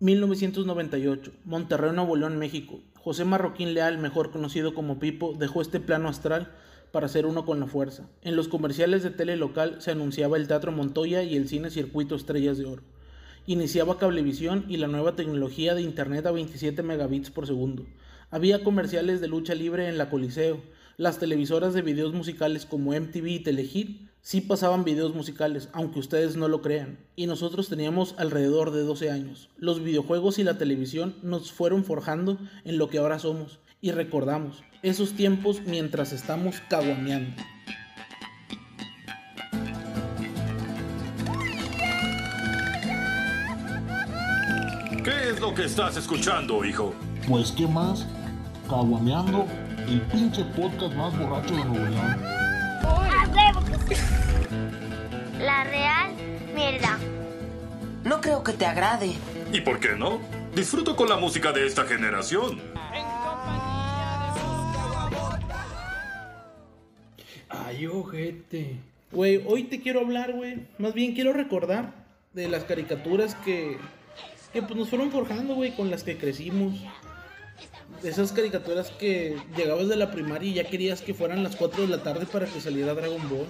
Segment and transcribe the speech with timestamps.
[0.00, 2.80] 1998, Monterrey, Nuevo León, México.
[2.96, 6.50] José Marroquín Leal, mejor conocido como Pipo, dejó este plano astral
[6.90, 8.08] para hacer uno con la fuerza.
[8.22, 12.14] En los comerciales de tele local se anunciaba el Teatro Montoya y el Cine Circuito
[12.14, 12.82] Estrellas de Oro.
[13.46, 17.84] Iniciaba Cablevisión y la nueva tecnología de Internet a 27 megabits por segundo.
[18.30, 20.62] Había comerciales de lucha libre en la Coliseo.
[20.96, 26.36] Las televisoras de videos musicales como MTV y Telehit sí pasaban videos musicales, aunque ustedes
[26.36, 26.98] no lo crean.
[27.16, 29.50] Y nosotros teníamos alrededor de 12 años.
[29.56, 33.60] Los videojuegos y la televisión nos fueron forjando en lo que ahora somos.
[33.80, 37.42] Y recordamos esos tiempos mientras estamos caguameando.
[45.02, 46.94] ¿Qué es lo que estás escuchando, hijo?
[47.26, 48.06] Pues, ¿qué más?
[48.68, 49.46] Caguameando,
[49.88, 52.39] el pinche podcast más borracho de Nuevo
[55.38, 56.12] La real
[56.54, 56.98] mierda.
[58.04, 59.12] No creo que te agrade.
[59.52, 60.20] ¿Y por qué no?
[60.54, 62.60] Disfruto con la música de esta generación.
[67.48, 68.76] Ay, ojete.
[69.12, 70.66] Güey, hoy te quiero hablar, güey.
[70.78, 71.92] Más bien quiero recordar
[72.32, 73.76] de las caricaturas que,
[74.52, 76.74] que pues, nos fueron forjando, güey, con las que crecimos.
[78.02, 81.88] Esas caricaturas que llegabas de la primaria y ya querías que fueran las 4 de
[81.88, 83.46] la tarde para que saliera Dragon Ball.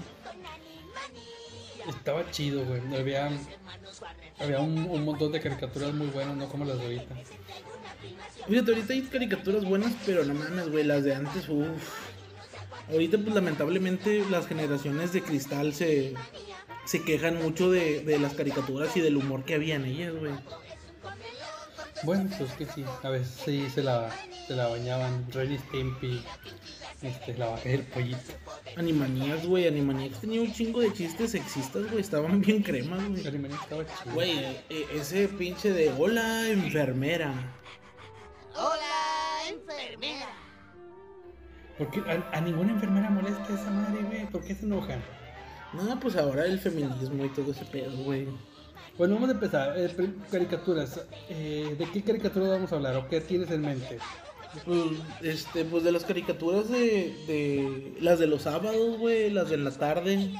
[1.88, 2.80] Estaba chido, güey.
[2.94, 3.30] Había,
[4.38, 7.14] había un, un montón de caricaturas muy buenas, no como las de ahorita.
[8.48, 12.10] Fíjate, ahorita hay caricaturas buenas, pero no mames, güey, las de antes, uff.
[12.90, 16.14] Ahorita, pues lamentablemente, las generaciones de cristal se,
[16.84, 20.32] se quejan mucho de, de las caricaturas y del humor que había en ellas, güey.
[22.02, 24.10] Bueno, pues que sí, a veces sí se la,
[24.46, 25.26] se la bañaban.
[25.30, 26.22] Renny Stimpy,
[27.02, 28.32] este, la vaca del pollito.
[28.76, 33.26] Animaniacs, güey, Animaniacs tenía un chingo de chistes sexistas, güey, estaban bien cremas, güey.
[33.26, 34.14] Animaniacs estaba chido.
[34.14, 34.38] Güey,
[34.70, 37.32] e- ese pinche de hola enfermera.
[38.54, 40.28] Hola, enfermera.
[41.76, 44.26] ¿Por qué a, a ninguna enfermera molesta esa madre, güey?
[44.26, 45.02] ¿Por qué se enojan?
[45.72, 48.26] No, pues ahora el feminismo y todo ese pedo, güey.
[48.98, 49.74] Bueno, vamos a empezar.
[49.76, 49.90] Eh,
[50.30, 51.00] caricaturas.
[51.28, 53.98] Eh, ¿De qué caricaturas vamos a hablar o qué tienes en mente?
[54.64, 54.80] Pues,
[55.22, 59.70] este, pues de las caricaturas de, de las de los sábados, güey, las de la
[59.70, 60.32] tarde.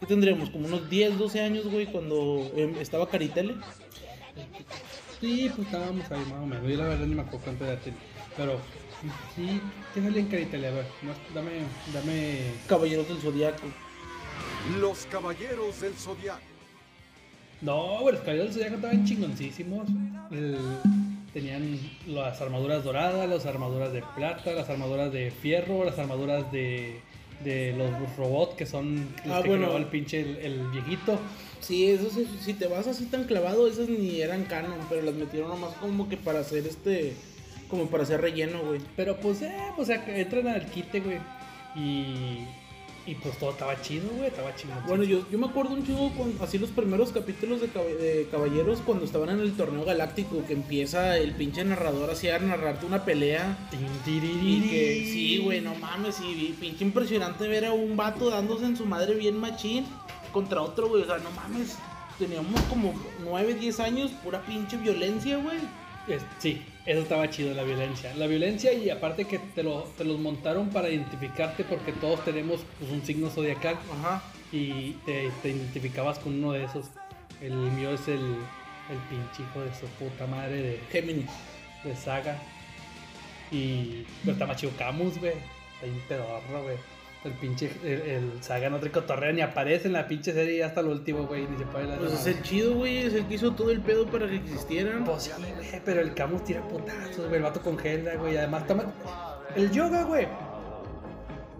[0.00, 0.50] ¿Qué tendríamos?
[0.50, 3.54] Como unos 10, 12 años, güey, cuando em, estaba Caritele.
[5.20, 6.68] Sí, pues estábamos ahí más o menos.
[6.68, 7.98] Yo la verdad ni me acuerdo cuánto tiene.
[8.36, 8.58] Pero
[9.36, 9.60] sí,
[9.94, 10.66] ¿qué salía en Caritele?
[10.66, 11.52] A ver, no, dame,
[11.94, 12.40] dame.
[12.66, 13.62] Caballeros del Zodiaco.
[14.80, 16.51] Los Caballeros del Zodiaco.
[17.62, 19.88] No, güey, los caballeros del Zodiaco estaban chingoncísimos.
[20.30, 20.56] El-
[21.32, 21.78] tenían
[22.08, 27.00] las armaduras doradas, las armaduras de plata, las armaduras de fierro, las armaduras de,
[27.42, 29.66] de los robots que son los Ah, que bueno.
[29.68, 31.18] creó el pinche el, el viejito.
[31.60, 35.14] Sí, eso sí, si te vas así tan clavado, esas ni eran canon, pero las
[35.14, 37.14] metieron nomás como que para hacer este,
[37.70, 38.80] como para hacer relleno, güey.
[38.96, 41.18] Pero pues, eh, pues o sea, que entran al quite, güey.
[41.76, 42.44] Y,
[43.06, 44.74] y pues todo estaba chido, güey, estaba chido.
[44.86, 48.28] Bueno, yo, yo me acuerdo un chingo con así los primeros capítulos de, Cab- de
[48.30, 52.86] Caballeros cuando estaban en el torneo galáctico, que empieza el pinche narrador así a narrarte
[52.86, 53.58] una pelea.
[54.56, 58.76] Y que sí, güey, no mames, y pinche impresionante ver a un vato dándose en
[58.76, 59.84] su madre bien machín
[60.32, 61.02] contra otro, güey.
[61.02, 61.78] O sea, no mames,
[62.18, 65.58] teníamos como 9, 10 años, pura pinche violencia, güey.
[66.38, 68.12] Sí, eso estaba chido, la violencia.
[68.16, 72.60] La violencia y aparte que te, lo, te los montaron para identificarte porque todos tenemos
[72.78, 74.22] pues, un signo zodiacal Ajá.
[74.50, 76.86] y te, te identificabas con uno de esos.
[77.40, 78.20] El mío es el,
[78.90, 81.30] el pinche hijo de su puta madre de, Géminis.
[81.84, 82.36] de Saga.
[83.50, 85.34] Y pero está más chido Camus, güey.
[85.74, 86.76] Está bien pedorro, güey.
[87.24, 90.82] El pinche, el, el Saga no trae cotorreo ni aparece en la pinche serie hasta
[90.82, 91.46] lo último, güey.
[91.46, 93.80] Ni se puede la Pues es el chido, güey, es el que hizo todo el
[93.80, 95.04] pedo para que existieran.
[95.04, 97.36] Pues sí, güey, pero el Camus tira putazos, güey.
[97.36, 98.36] El vato congela, güey.
[98.36, 98.84] Además, toma.
[99.54, 100.26] El yoga, güey.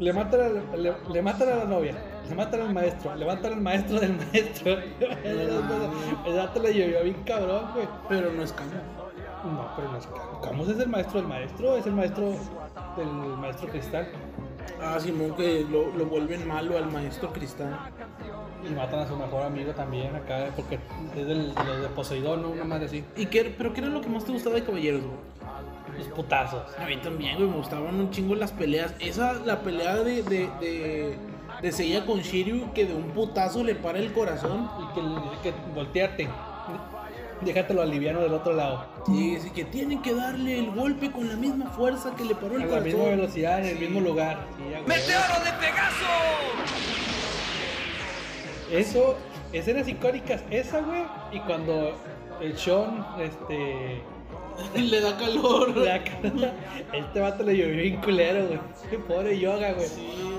[0.00, 1.94] Le matan, a, le, le matan a la novia.
[2.28, 3.14] Le matan al maestro.
[3.14, 4.78] Le matan al maestro del maestro.
[5.24, 7.86] el vato le llovió bien cabrón, güey.
[8.08, 9.02] Pero no es canon.
[9.44, 10.46] No, pero no es Camus.
[10.46, 11.76] Camus es el maestro del maestro.
[11.76, 12.34] Es el maestro
[12.96, 13.06] del
[13.38, 14.08] maestro cristal.
[14.80, 17.78] Ah, Simón, que lo, lo vuelven malo al maestro Cristal.
[18.68, 20.48] Y matan a su mejor amigo también acá.
[20.54, 20.78] Porque
[21.16, 22.50] es del, de los de Poseidón, ¿no?
[22.50, 23.04] Una madre así.
[23.16, 25.98] ¿Y qué, pero qué era lo que más te gustaba de Caballeros, güey?
[25.98, 26.62] Los putazos.
[26.78, 28.94] A mí también, güey, me gustaban un chingo las peleas.
[28.98, 31.18] Esa, la pelea de, de, de,
[31.60, 34.70] de Seiya con Shiryu, que de un putazo le para el corazón.
[34.80, 36.28] Y que, que voltearte.
[37.44, 38.86] Déjatelo aliviano del otro lado.
[39.06, 42.54] Sí, sí, que tienen que darle el golpe con la misma fuerza que le paró
[42.56, 42.84] el A la corazón.
[42.92, 44.46] misma velocidad, en el mismo lugar.
[44.56, 44.84] Sí, huevo.
[44.86, 46.06] de Pegaso!
[48.70, 49.16] Eso,
[49.52, 51.02] escenas icónicas, esa, güey.
[51.32, 51.92] Y cuando
[52.40, 54.00] el Sean, este.
[54.80, 55.70] Le da calor.
[55.76, 56.54] le da cara-
[56.92, 58.60] Este vato le llovió bien culero, güey.
[59.08, 59.86] Pobre yoga, güey.
[59.88, 60.31] Sí,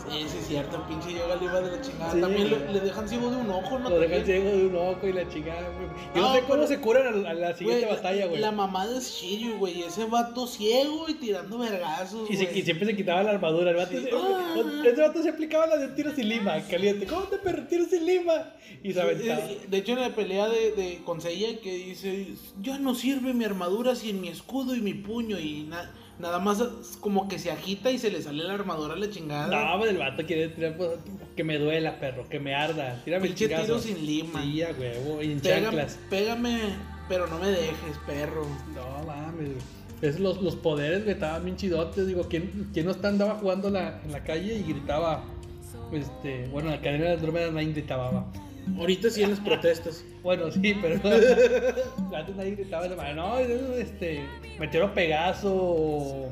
[0.00, 0.24] mames.
[0.26, 2.12] Ese es cierto, el pinche yoga le iba de la chingada.
[2.12, 3.90] Sí, También le, le dejan ciego de un ojo, ¿no?
[3.90, 5.88] Lo dejan ciego de un ojo y la chingada, güey.
[6.14, 8.40] Yo no, No, sé cómo pero- se curan a la, a la siguiente batalla, güey.
[8.40, 9.82] La mamá de Shiryu, güey.
[9.82, 12.30] Ese vato ciego y tirando vergazos.
[12.30, 13.70] Y, se- y siempre se quitaba la armadura.
[13.70, 14.04] El vato, Sí.
[14.04, 14.82] se- Ah.
[14.84, 17.06] ese vato se aplicaba la de tiro sin lima, caliente.
[17.06, 18.52] ¿Cómo te perro tiro sin lima?
[18.82, 19.40] Y se aventaba.
[19.68, 22.28] De hecho, en la pelea de, de con Seiya que dice,
[22.60, 26.62] ya no sirve mi armadura sin mi escudo y mi puño y na- nada más
[27.00, 29.48] como que se agita y se le sale la armadura a la chingada.
[29.72, 30.90] No, pues el vato quiere tirar pues,
[31.36, 33.00] que me duela, perro, que me arda.
[33.04, 34.42] Tírame el Pinche tiro sin lima.
[34.42, 35.98] Sí, huevo, y en Pégame, chanclas.
[36.10, 36.60] pégame,
[37.08, 38.46] pero no me dejes, perro.
[38.74, 39.50] No mames.
[40.00, 42.06] Es los, los poderes, güey, estaban bien chidotes.
[42.06, 45.24] Digo, ¿quién, quién no está, andaba jugando la- en la calle y gritaba?
[45.92, 48.24] Este, bueno, en la cadena de Andrómeda nadie gritaba.
[48.78, 50.04] Ahorita sí en las protestas.
[50.22, 50.94] Bueno, sí, pero
[52.16, 54.24] antes nadie gritaba de la No, este,
[54.58, 56.28] metieron Pegaso.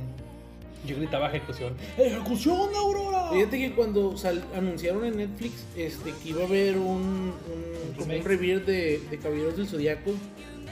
[0.87, 1.75] Yo gritaba ejecución.
[1.99, 3.31] ¡Ejecución, Aurora!
[3.33, 8.15] Fíjate que cuando sal- anunciaron en Netflix este, que iba a haber un, un, como
[8.15, 10.13] un review de, de Caballeros del Zodiaco,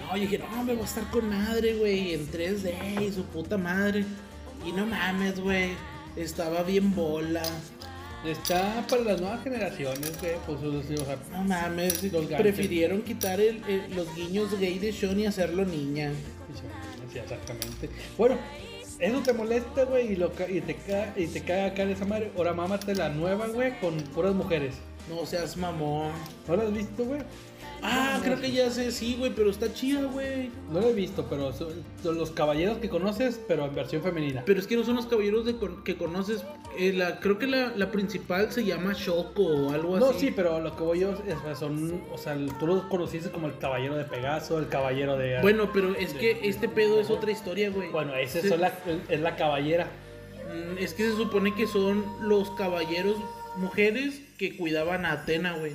[0.00, 3.24] no, yo dije, no, me va a estar con madre, güey, en 3D y su
[3.24, 4.06] puta madre.
[4.66, 5.72] Y no mames, güey,
[6.16, 7.42] estaba bien bola.
[8.24, 10.32] Está para las nuevas generaciones, güey.
[10.46, 15.18] Pues, o sea, No mames, Los prefirieron quitar el- el- los guiños gay de Sean
[15.20, 16.10] y hacerlo niña.
[17.12, 17.88] Sí, exactamente.
[18.18, 18.36] Bueno,
[18.98, 22.04] eso te molesta, güey, y, lo y, te ca- y te caga acá de esa
[22.04, 22.30] madre.
[22.36, 24.74] Ahora mámate la nueva, güey, con puras mujeres.
[25.08, 26.12] No seas mamón.
[26.46, 27.20] ¿No la has visto, güey?
[27.82, 28.42] Ah, No, creo no.
[28.42, 30.50] que ya sé, sí, güey, pero está chida, güey.
[30.70, 31.68] No la he visto, pero son,
[32.02, 34.42] son los caballeros que conoces, pero en versión femenina.
[34.44, 36.44] Pero es que no son los caballeros de con- que conoces.
[36.78, 40.26] eh, la, creo que la, la principal se llama Shoko o algo No, así.
[40.28, 43.30] sí, pero lo que voy yo es, o sea, son, o sea, tú los conociste
[43.30, 45.40] como el caballero de Pegaso, el caballero de...
[45.40, 47.90] Bueno, pero es que este pedo es otra historia, güey.
[47.90, 48.72] bueno, ese Se- son la,
[49.08, 49.88] es la caballera.
[50.48, 53.16] Mm, Es que se supone que son los caballeros
[53.56, 55.72] mujeres que cuidaban a Atena, güey.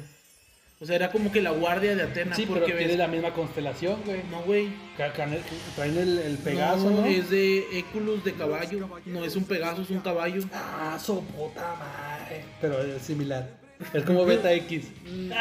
[0.83, 2.35] O sea, era como que la guardia de Atena.
[2.35, 4.21] Sí, pero porque tiene ves- la misma constelación, güey.
[4.30, 4.68] No, güey.
[5.75, 7.06] Traen el, el Pegaso, no, ¿no?
[7.06, 8.89] es de Éculus de caballo.
[9.06, 10.44] No es un Pegaso, es un caballo.
[10.53, 12.44] Ah, su puta madre.
[12.59, 13.50] Pero es similar.
[13.94, 14.88] Es como Beta X.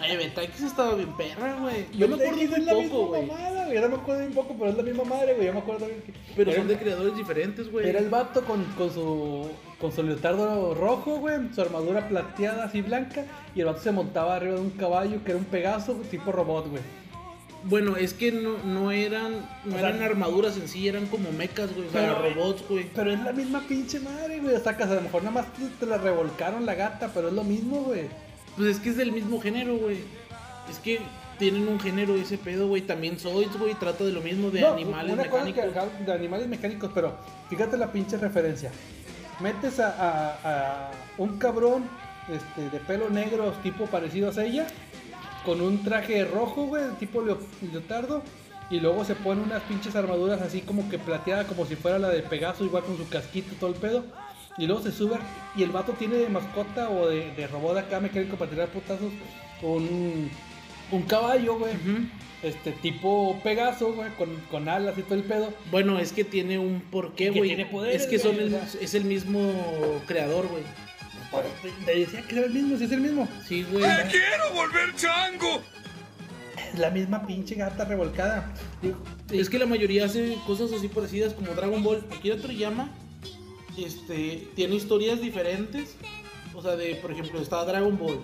[0.00, 1.86] Ay, Beta X estaba bien perra, güey.
[1.92, 3.26] Yo me acuerdo X es la poco, misma güey.
[3.26, 3.74] mamada, güey.
[3.74, 5.46] Yo no me acuerdo bien poco, pero es la misma madre, güey.
[5.46, 6.12] Yo me acuerdo también que.
[6.36, 7.88] Pero son de creadores diferentes, güey.
[7.88, 9.50] era el vato con, con su.
[9.80, 11.36] Con su leotardo rojo, güey.
[11.54, 13.24] Su armadura plateada así blanca.
[13.54, 16.68] Y el vato se montaba arriba de un caballo que era un Pegaso tipo robot,
[16.68, 16.82] güey.
[17.64, 19.32] Bueno, es que no, no eran
[19.66, 21.88] no O sea, eran armaduras en sí, eran como mechas, güey.
[21.88, 22.86] O sea, robots, güey.
[22.94, 24.58] Pero es la misma pinche madre, güey.
[24.58, 27.44] Sacas, a lo mejor nada más te, te la revolcaron la gata, pero es lo
[27.44, 28.04] mismo, güey.
[28.56, 29.98] Pues es que es del mismo género, güey.
[30.70, 31.00] Es que
[31.38, 32.82] tienen un género ese pedo, güey.
[32.82, 35.84] También Zoids, güey, trata de lo mismo de No, animales una cosa mecánicos.
[35.98, 37.14] que- de animales mecánicos, pero
[37.50, 38.70] fíjate la pinche referencia.
[39.40, 41.84] Metes a, un cabrón
[42.28, 44.66] este, de pelo negro, tipo parecido a ella,
[45.44, 47.38] con un traje rojo, güey, tipo leo-
[47.72, 48.22] leotardo,
[48.70, 52.08] y luego se pone unas pinches armaduras así como que plateada, como si fuera la
[52.08, 54.04] de Pegaso, igual con su casquito y todo el pedo.
[54.58, 55.16] Y luego se sube
[55.56, 59.10] y el vato tiene de mascota o de, de robot acá mecánico para tirar putazos
[59.62, 60.30] un,
[60.90, 61.72] un caballo, güey.
[62.42, 65.52] Este tipo Pegaso, güey, con, con alas y todo el pedo.
[65.70, 67.50] Bueno, es que tiene un porqué, güey.
[67.50, 69.52] tiene poderes, Es que son el, es el mismo
[70.06, 70.62] creador, güey.
[71.84, 73.28] Te decía que era el mismo, si es el mismo.
[73.46, 73.84] Sí, güey.
[74.10, 75.60] quiero volver chango!
[76.72, 78.52] Es la misma pinche gata revolcada.
[79.30, 82.04] Es que la mayoría hace cosas así parecidas como Dragon Ball.
[82.10, 82.90] Akira Toriyama
[83.76, 85.96] este, tiene historias diferentes.
[86.54, 88.20] O sea, de, por ejemplo, está Dragon Ball.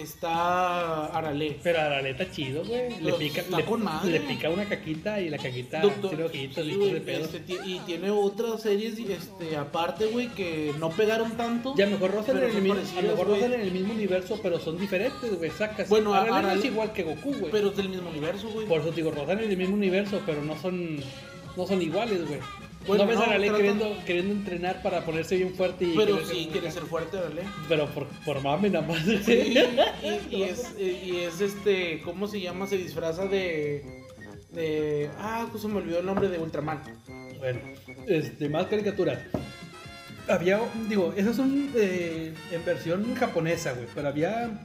[0.00, 1.58] Está Arale.
[1.62, 3.00] Pero a la neta chido, güey.
[3.00, 4.10] Le pica, está le, con madre.
[4.12, 7.24] le pica una caquita y la caquita Doctor- tiene ojitos sí, güey, de pedo.
[7.24, 11.74] este, y tiene otras series este, aparte, güey, que no pegaron tanto.
[11.76, 15.36] Ya mejor rozan en el a mejor rozan en el mismo universo, pero son diferentes,
[15.36, 15.50] güey.
[15.50, 15.88] Sacas.
[15.88, 17.50] Bueno, Arale Arale- es igual que Goku, güey.
[17.52, 18.66] Pero es del mismo universo, güey.
[18.66, 20.96] Por eso digo, rozan en el mismo universo, pero no son,
[21.56, 22.40] no son iguales, güey.
[22.86, 25.94] Bueno, no ves no, a Arale tratan- queriendo, queriendo entrenar para ponerse bien fuerte y
[25.96, 27.42] Pero sí, quiere ser fuerte, Arale.
[27.68, 28.98] Pero por, por mame nada más.
[29.24, 29.54] Sí,
[30.30, 32.66] y, y es, y es este, ¿cómo se llama?
[32.66, 33.84] Se disfraza de.
[34.50, 35.10] de.
[35.18, 36.82] Ah, pues se me olvidó el nombre de Ultraman.
[37.38, 37.60] Bueno,
[38.06, 39.18] este, más caricaturas.
[40.28, 44.62] Había, digo, esas son eh, en versión japonesa, güey, pero había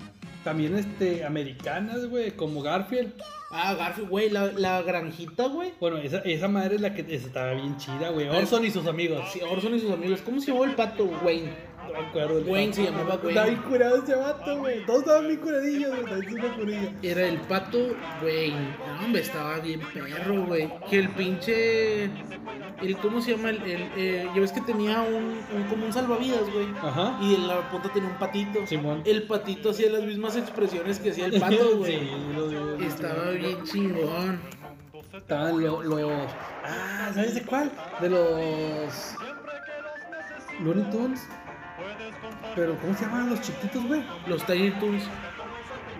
[0.47, 3.11] también este, americanas, güey, como Garfield.
[3.51, 5.73] Ah, Garfield, güey, la, la granjita, güey.
[5.77, 8.29] Bueno, esa, esa madre es la que estaba bien chida, güey.
[8.29, 9.25] Orson y sus amigos.
[9.33, 10.21] Sí, Orson y sus amigos.
[10.23, 11.03] ¿Cómo se llamaba el pato?
[11.21, 11.51] Wayne.
[11.88, 12.41] No me acuerdo.
[12.51, 13.29] Wayne se llamaba Wayne.
[13.29, 14.86] Estaba bien curado ese vato, güey.
[14.86, 16.89] Todos estaban bien curadillos, güey.
[17.03, 17.77] Era el pato
[18.24, 18.75] Wayne.
[19.00, 20.72] No, hombre, estaba bien perro, güey.
[20.89, 22.06] Que el pinche.
[22.82, 23.50] El, ¿Cómo se llama?
[23.50, 26.67] El, el, eh, ya ves que tenía un, un- como un salvavidas, güey.
[26.82, 27.17] Ajá.
[27.22, 28.65] Y en la punta tenía un patito.
[28.67, 29.01] Simón.
[29.06, 32.00] El patito hacía las mismas expresiones que hacía el pato, güey.
[32.00, 34.39] Sí, lo de- Estaba bien chingón.
[35.13, 36.32] Estaban lo- los.
[36.63, 37.72] Ah, ¿sabes de cuál?
[38.00, 39.15] De los.
[40.63, 41.22] Looney Tunes.
[42.55, 44.03] Pero, ¿cómo se llamaban los chiquitos, güey?
[44.27, 45.03] Los Tiny Toons.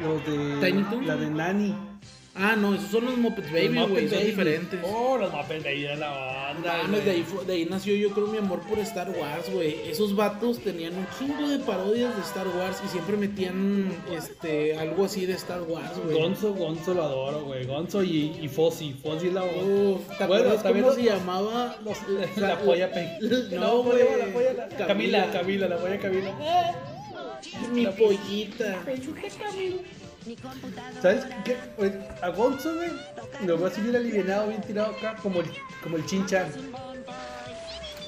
[0.02, 0.58] Los de.
[0.60, 1.06] Tiny Toons.
[1.08, 1.76] La de Nani.
[2.40, 4.08] Ah, no, esos son los Muppets Baby, güey.
[4.10, 4.80] Son diferentes.
[4.84, 6.88] Oh, los Muppet Baby de la banda.
[7.04, 9.90] De ahí, de ahí nació yo creo mi amor por Star Wars, güey.
[9.90, 15.06] Esos vatos tenían un chingo de parodias de Star Wars y siempre metían este algo
[15.06, 16.18] así de Star Wars, güey.
[16.20, 17.66] Gonzo, Gonzo lo adoro, güey.
[17.66, 18.94] Gonzo y, y Fossi.
[19.02, 19.52] Fossi la Uf,
[20.18, 21.76] ¿te Bueno, acuerdas también cómo los- se llamaba?
[21.84, 23.18] los- la polla pe...
[23.58, 24.04] No, ¿cómo güey.
[24.04, 24.54] llama la polla?
[24.54, 26.76] La- Camila, Camila, la polla Camila.
[27.72, 28.84] Mi pollita.
[31.02, 31.58] ¿Sabes qué?
[32.22, 32.92] A Gonzo, güey,
[33.46, 35.48] lo veo así bien alivianado, bien tirado acá, como el,
[35.84, 36.52] como el chinchan.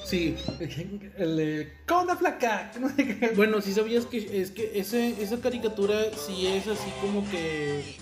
[0.04, 0.36] Sí.
[1.16, 2.72] El ¿cómo anda flaca?
[3.36, 7.96] Bueno, sí sabías que es que ese, esa caricatura sí es así como que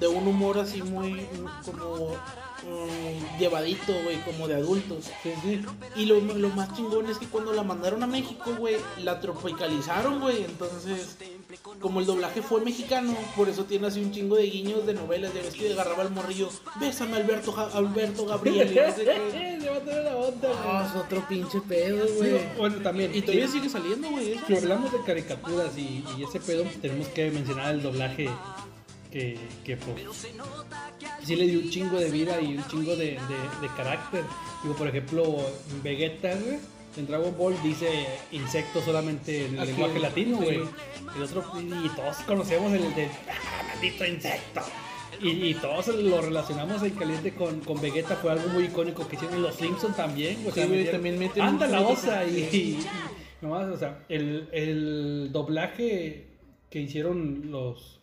[0.00, 1.26] de un humor así muy
[1.66, 2.16] como
[2.62, 5.10] mm, llevadito, güey, como de adultos.
[5.22, 5.60] Sí, sí.
[5.96, 10.20] Y lo, lo más chingón es que cuando la mandaron a México, güey, la tropicalizaron,
[10.20, 10.44] güey.
[10.44, 11.16] Entonces,
[11.80, 15.32] como el doblaje fue mexicano, por eso tiene así un chingo de guiños de novelas.
[15.34, 16.48] Ya ves que agarraba el morrillo,
[16.80, 18.70] bésame Alberto, Ja- Alberto Gabriel.
[18.72, 19.58] Y no sé qué.
[19.60, 20.86] Se va a tener la onda, güey.
[20.86, 22.40] Es otro pinche pedo, Sí, güey.
[22.56, 23.14] bueno, también.
[23.14, 24.38] Y todavía sí, sigue saliendo, güey.
[24.46, 28.30] Si hablamos de caricaturas y, y ese pedo, tenemos que mencionar el doblaje
[29.10, 29.96] que, que pues,
[31.24, 34.22] sí le dio un chingo de vida y un chingo de, de- de carácter.
[34.62, 35.36] Digo, por ejemplo,
[35.82, 36.58] Vegeta, güey,
[36.96, 37.88] en Dragon Ball dice
[38.32, 40.44] insecto solamente en el Aquí, lenguaje latino, sí.
[40.44, 40.60] güey.
[41.16, 44.60] El otro, y todos conocemos el de "Ah, maldito insecto.
[45.22, 49.16] Y, y todos lo relacionamos en caliente con, con Vegeta, fue algo muy icónico que
[49.16, 50.38] hicieron Los Simpsons también.
[50.48, 52.86] O sea, Sí, también meten Anda la osa y- y
[53.42, 56.26] nomás, o sea, el, el doblaje
[56.70, 57.99] que hicieron los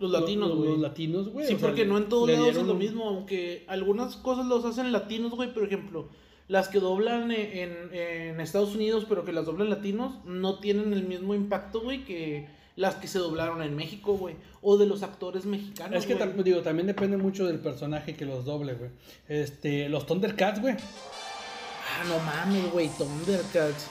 [0.00, 0.70] Los latinos, güey.
[0.70, 1.46] los latinos, güey.
[1.46, 4.90] Sí, sea, porque no en todos lados es lo mismo, aunque algunas cosas los hacen
[4.92, 6.08] latinos, güey, por ejemplo,
[6.48, 10.92] las que doblan en, en- en Estados Unidos, pero que las doblan latinos, no tienen
[10.92, 15.02] el mismo impacto, güey, que las que se doblaron en México, güey, o de los
[15.02, 15.98] actores mexicanos.
[15.98, 18.90] Es que tam- digo, también depende mucho del personaje que los doble, güey.
[19.28, 20.74] Este, los Thundercats, güey.
[20.74, 23.86] Ah, no mames, güey, Thundercats.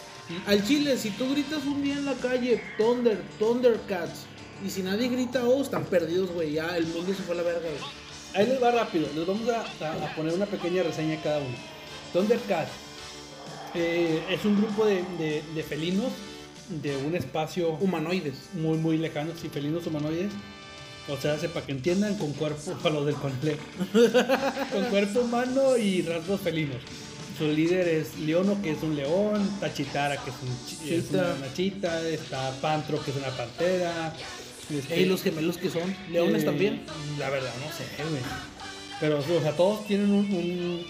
[0.48, 4.26] Al chile, si tú gritas un día en la calle, Thunder, Thundercats,
[4.66, 7.44] y si nadie grita, oh, están perdidos, güey, ya el mundo se fue a la
[7.44, 7.74] verga, güey.
[8.36, 11.40] Ahí les va rápido, les vamos a, a- a poner una pequeña reseña a cada
[11.40, 11.56] uno.
[12.14, 12.72] Thundercats
[13.76, 16.12] eh, es un grupo de, de- de felinos
[16.70, 18.36] de un espacio Humanoides.
[18.54, 20.32] muy, muy lejano, sí, felinos humanoides.
[21.08, 23.58] O sea, hace para que entiendan, con cuerpo, para los del Contle.
[24.72, 26.78] con cuerpo humano y rasgos felinos.
[27.38, 31.34] Su líder es Leono, que es un león, está Chitara, que es, un es una,
[31.36, 34.14] una chita, está Pantro, que es una pantera.
[34.70, 36.82] Este, Ey, los gemelos que son, leones eh, también.
[37.18, 38.22] La verdad, no sé, güey.
[39.00, 40.26] Pero, o sea, todos tienen un.
[40.26, 40.86] un,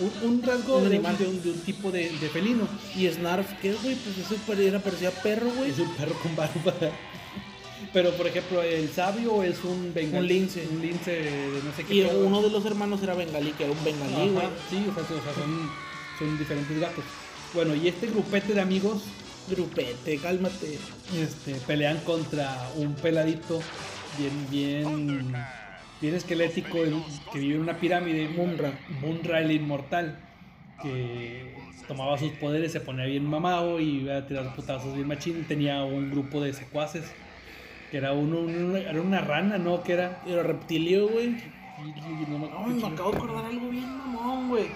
[0.00, 1.16] un, un- rasgo Un de, animal.
[1.18, 2.66] de un, de un tipo de, de felino.
[2.96, 3.94] Y Snarf, ¿qué, güey?
[3.94, 5.70] Pues pare- era, parecía perro, güey.
[5.70, 6.74] Es un perro con barba.
[7.92, 10.18] Pero, por ejemplo, el sabio es un bengalí.
[10.18, 10.66] Un lince.
[10.72, 11.94] Un lince de no sé qué.
[11.94, 12.26] Y pedo.
[12.26, 14.46] uno de los hermanos era bengalí, que era un bengalí, güey.
[14.70, 15.70] Sí, o sea, o sea, son,
[16.18, 17.04] son diferentes gatos.
[17.52, 19.02] Bueno, y este grupete de amigos
[19.48, 20.78] Grupete, cálmate.
[21.20, 23.60] este, pelean contra un peladito
[24.18, 25.34] bien, bien,
[26.00, 26.78] bien esquelético
[27.30, 28.28] que vive en una pirámide.
[28.28, 28.78] Munra.
[29.00, 30.18] Munra el inmortal.
[30.82, 31.54] Que
[31.86, 35.44] tomaba sus poderes, se ponía bien mamado y iba a tirar putazos bien machín.
[35.44, 37.04] Tenía un grupo de secuaces.
[37.90, 39.82] Que era uno, era una rana, ¿no?
[39.82, 40.22] Que era.
[40.26, 41.36] Era reptilio, güey.
[42.28, 44.66] no me qué me acabo de acordar algo bien mamón, güey.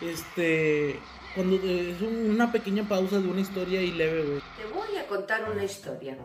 [0.00, 0.98] Este.
[1.38, 4.40] Cuando eh, es un- una pequeña pausa de una historia y leve, güey.
[4.56, 6.16] Te voy a contar una historia.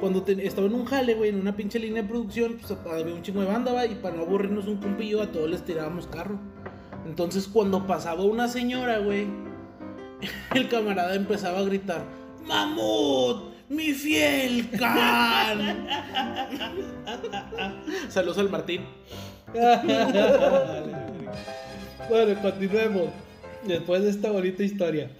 [0.00, 3.14] Cuando te- estaba en un jale, güey, en una pinche línea de producción, pues había
[3.14, 6.08] un chingo de banda, va, y para no aburrirnos un compillo, a todos les tirábamos
[6.08, 6.36] carro.
[7.06, 9.28] Entonces, cuando pasaba una señora, güey,
[10.56, 12.02] el camarada empezaba a gritar:
[12.44, 13.52] ¡Mamut!
[13.68, 15.86] ¡Mi fiel can!
[18.08, 18.84] Saludos al Martín.
[22.10, 23.08] bueno, continuemos.
[23.64, 25.10] Después de esta bonita historia.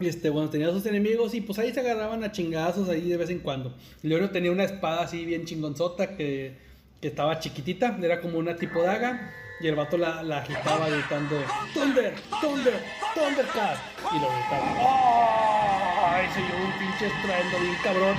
[0.00, 3.16] Este, bueno, tenía a sus enemigos y pues ahí se agarraban a chingazos ahí de
[3.16, 3.72] vez en cuando.
[4.02, 6.56] Leonio tenía una espada así bien chingonzota que,
[7.00, 9.32] que estaba chiquitita, era como una tipo daga.
[9.60, 11.36] Y el vato la, la agitaba gritando
[11.72, 12.74] Thunder, Thunder,
[13.14, 13.78] Thundercat.
[14.10, 14.74] Y lo gritaba.
[14.80, 16.06] ¡Oh!
[16.08, 16.26] ¡Ay!
[16.34, 18.16] Se llevó un pinche estruendo bien cabrón.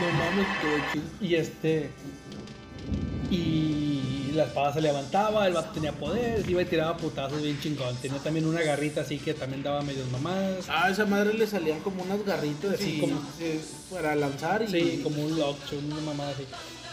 [0.00, 0.46] No mames,
[0.92, 1.04] chido.
[1.20, 1.90] Y este.
[3.30, 3.95] Y
[4.36, 7.96] la espada se levantaba, el vato tenía poder, iba y tiraba putazos bien chingón.
[7.96, 10.66] Tenía también una garrita así que también daba medios mamadas.
[10.68, 13.00] Ah, a esa madre le salían como unas garritas así Sí.
[13.00, 16.44] como eh, para lanzar y Sí, como un lockshot, una mamada así.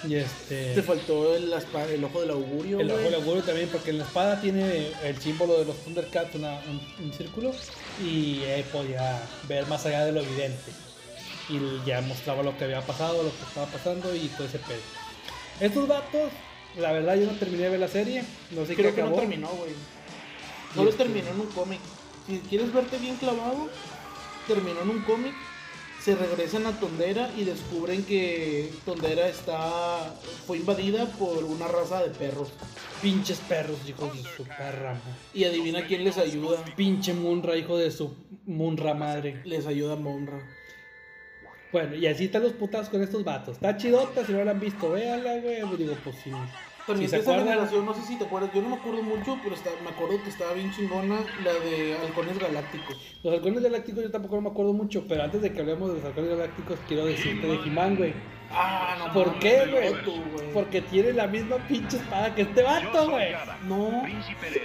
[0.06, 0.74] Y este.
[0.76, 1.54] te faltó el,
[1.94, 2.80] el ojo del augurio.
[2.82, 6.36] El ojo del augurio también, porque en la espada tiene el símbolo de los Thundercats,
[6.36, 7.52] una- un, un círculo,
[8.04, 10.72] y él podía ver más allá de lo evidente.
[11.50, 14.80] Y ya mostraba lo que había pasado, lo que estaba pasando y todo ese pedo.
[15.62, 16.32] Estos vatos,
[16.78, 19.14] la verdad, yo no terminé de ver la serie, no sé Creo qué que no
[19.14, 19.72] terminó, güey.
[20.74, 21.80] Solo terminó en un cómic.
[22.28, 23.70] Si quieres verte bien clavado,
[24.48, 25.34] terminó en un cómic.
[26.02, 30.14] Se regresan a Tondera y descubren que Tondera está
[30.46, 32.50] fue invadida por una raza de perros.
[33.02, 35.00] Pinches perros, hijos de su perra.
[35.34, 36.64] Y adivina quién les ayuda.
[36.76, 38.14] Pinche Munra, hijo de su
[38.46, 39.42] Munra madre.
[39.46, 40.42] Les ayuda Monra.
[41.74, 43.56] Bueno, y así están los putas con estos vatos.
[43.56, 45.78] Está chidota, si no la han visto, véanla, güey.
[45.78, 46.32] Digo, pues sí.
[46.86, 49.38] También Si esa acuerdan- generación, no sé si te acuerdas, yo no me acuerdo mucho,
[49.42, 52.98] pero está- me acuerdo que estaba bien chingona la de Halcones Galácticos.
[53.24, 55.96] Los halcones galácticos yo tampoco no me acuerdo mucho, pero antes de que hablemos de
[55.96, 58.14] los halcones galácticos, quiero decirte de He-Man, güey.
[58.52, 59.94] Ah, no ¿Por qué, güey?
[60.54, 63.34] Porque tiene la misma pinche espada que este vato, güey.
[63.64, 64.04] No,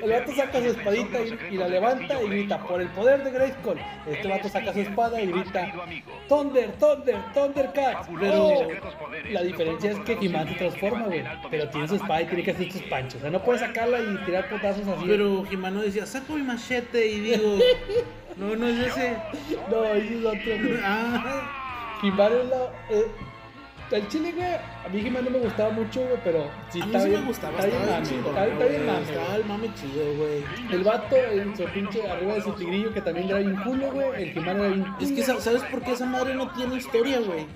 [0.03, 3.31] El vato saca su espadita y, y la levanta y grita, por el poder de
[3.31, 3.79] Grayskull.
[4.07, 5.73] Este vato saca su espada y grita,
[6.29, 8.09] Thunder, Thunder, Thundercats.
[8.21, 8.69] Pero
[9.31, 11.25] la diferencia es que He-Man se transforma, güey.
[11.51, 13.17] Pero tiene su espada y tiene que hacer sus panchos.
[13.17, 15.05] O sea, no puede sacarla y tirar potazos así.
[15.07, 17.59] pero Jimano decía, saco mi machete y digo,
[18.37, 19.17] no, no es ese.
[19.71, 20.79] No, ese es otro, güey.
[20.85, 22.57] Ah, He-Man es la...
[22.91, 23.07] eh,
[23.97, 26.93] el chile, güey, a mí He-Man no me gustaba mucho, güey, pero sí a mí
[27.01, 30.15] sí bien, me gustaba, está bien mame, está, está bien mame, Estaba el mame chido,
[30.17, 30.45] güey.
[30.73, 34.23] El vato en su pinche arriba de su tigrillo que también era bien culo, güey.
[34.31, 34.97] El He-Man era bien culo.
[35.01, 37.47] Es que, sa- ¿sabes por qué esa madre no tiene historia, güey?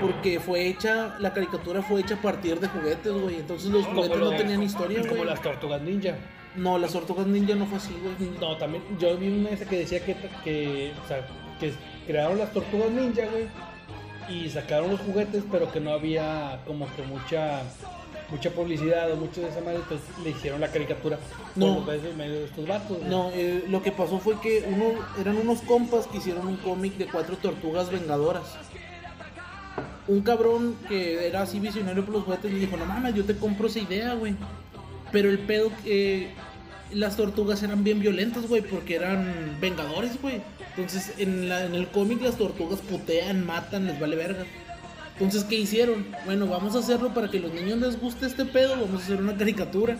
[0.00, 3.36] Porque fue hecha, la caricatura fue hecha a partir de juguetes, güey.
[3.36, 5.24] Entonces los Como juguetes lo- no tenían historia, Como güey.
[5.26, 6.14] las tortugas ninja.
[6.56, 8.30] No, las tortugas ninja no fue así, güey.
[8.40, 11.26] No, también, yo vi una esa que decía que, que, o sea,
[11.58, 11.72] que
[12.06, 13.46] crearon las tortugas ninja, güey.
[14.28, 17.62] Y sacaron los juguetes, pero que no había como que mucha
[18.30, 21.18] mucha publicidad o mucho de esa madre, entonces le hicieron la caricatura
[21.54, 21.84] No.
[21.84, 22.98] por medio medio de estos vatos.
[23.02, 24.84] No, eh, lo que pasó fue que uno,
[25.20, 28.44] eran unos compas que hicieron un cómic de cuatro tortugas vengadoras.
[30.08, 33.36] Un cabrón que era así visionario por los juguetes le dijo, no mames, yo te
[33.36, 34.34] compro esa idea, güey.
[35.12, 36.30] Pero el pedo que
[36.92, 40.40] las tortugas eran bien violentas, güey, porque eran vengadores, güey.
[40.76, 44.44] Entonces en, la- en el cómic las tortugas putean, matan, les vale verga.
[45.14, 46.06] Entonces, ¿qué hicieron?
[46.24, 49.20] Bueno, vamos a hacerlo para que los niños les guste este pedo, vamos a hacer
[49.20, 49.96] una caricatura.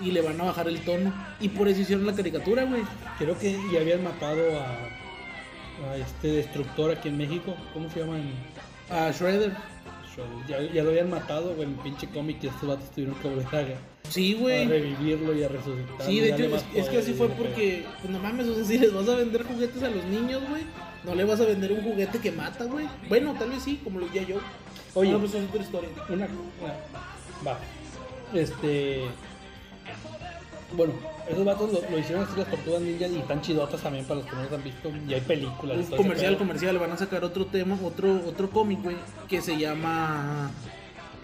[0.00, 1.12] Y le van a bajar el tono.
[1.40, 2.82] Y por eso hicieron la caricatura, güey.
[3.18, 7.54] Creo que ya habían matado a, a este destructor aquí en México.
[7.72, 8.22] ¿Cómo se llaman?
[8.90, 9.52] A Shredder.
[10.48, 13.46] Ya, ya lo habían matado, güey, en pinche cómic y estos vatos tuvieron que volver
[13.46, 14.66] a, Sí, a güey.
[14.66, 16.06] revivirlo y a resucitar.
[16.06, 18.78] Sí, de hecho, es, es que así fue porque, pues no mames, o sea, si
[18.78, 20.62] les vas a vender juguetes a los niños, güey,
[21.04, 22.86] no le vas a vender un juguete que mata, güey.
[23.08, 24.36] Bueno, tal vez sí, como lo decía yo.
[24.94, 25.10] Oye.
[25.10, 25.88] no, pues es otra historia.
[26.08, 26.74] Una, una-
[27.46, 27.58] va.
[28.32, 29.02] Este.
[30.76, 30.92] Bueno,
[31.28, 34.28] esos vatos lo, lo hicieron así las tortugas ninja y están chidotas también para los
[34.28, 34.90] que no los han visto.
[35.08, 35.78] Y hay películas.
[35.78, 38.96] ese comercial, comercial, van a sacar otro tema, otro, otro cómic, güey,
[39.28, 40.50] que se llama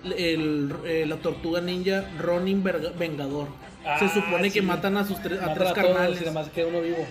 [0.04, 2.62] el, eh, la tortuga ninja Ronin
[2.98, 3.48] Vengador.
[3.84, 6.20] Ah, se supone que matan a sus tres, a tres a carnales.
[6.20, 7.06] nada más queda uno vivo.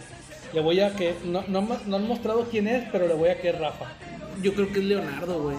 [0.54, 1.16] Le voy a que.
[1.26, 3.86] No, no, no han mostrado quién es, pero le voy a que es Rafa.
[4.42, 5.58] Yo creo que es Leonardo, güey.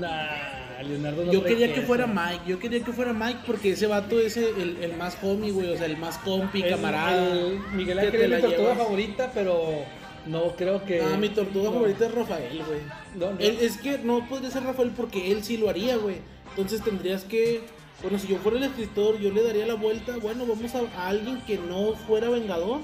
[0.00, 3.86] Nah, Leonardo no Yo quería que fuera Mike, yo quería que fuera Mike porque ese
[3.86, 7.32] vato es el, el más homie, güey, o sea, el más compi, El- camarada.
[7.32, 9.84] el Miguel que Ángel es mi tortuga favorita, pero
[10.26, 11.02] no creo que.
[11.02, 11.74] Ah, mi tortuga no.
[11.74, 12.80] favorita es Rafael, güey.
[13.16, 13.38] No, no.
[13.40, 16.16] Es que no podría ser Rafael porque él sí lo haría, güey.
[16.56, 17.60] Entonces tendrías que.
[18.02, 20.16] Bueno, si yo fuera el escritor, yo le daría la vuelta.
[20.20, 22.80] Bueno, vamos a, a alguien que no fuera vengador,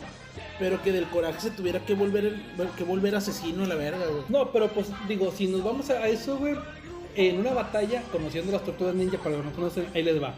[0.60, 2.36] pero que del coraje se tuviera que volver,
[2.76, 4.22] que volver asesino a la verga, güey.
[4.28, 6.54] No, pero pues digo, si nos vamos a eso, güey,
[7.16, 10.32] en una batalla, conociendo las tortugas ninja, para los que no conocen, ahí les va.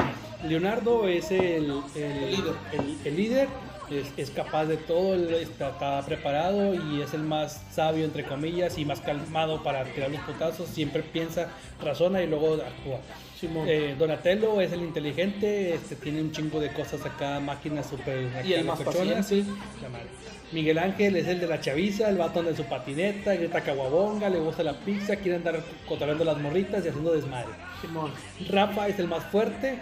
[0.48, 2.54] Leonardo es el, el, líder.
[2.72, 3.48] el- el líder,
[3.90, 8.78] es, es capaz de todo, está, está preparado y es el más sabio, entre comillas,
[8.78, 10.68] y más calmado para tirar los putazos.
[10.68, 11.48] Siempre piensa,
[11.82, 13.00] razona y luego actúa.
[13.38, 13.66] Simón.
[13.68, 18.52] Eh, Donatello es el inteligente, este, tiene un chingo de cosas acá, máquinas super Y
[18.52, 19.16] el más locochonas.
[19.16, 19.50] paciente.
[19.82, 20.06] La madre.
[20.52, 24.40] Miguel Ángel es el de la chaviza, el batón de su patineta, grita caguabonga, le
[24.40, 27.50] gusta la pizza, quiere andar cotorreando las morritas y haciendo desmadre.
[27.80, 28.10] Simón.
[28.48, 29.78] Rafa es el más fuerte,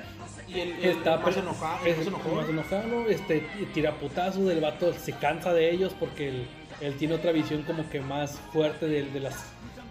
[0.49, 1.87] Y el, el- está el más enojado.
[1.87, 2.35] es el más el enojado.
[2.37, 6.47] más enojado, este, tira putazos del vato, se cansa de ellos porque él,
[6.81, 9.35] él tiene otra visión como que más fuerte de, de las...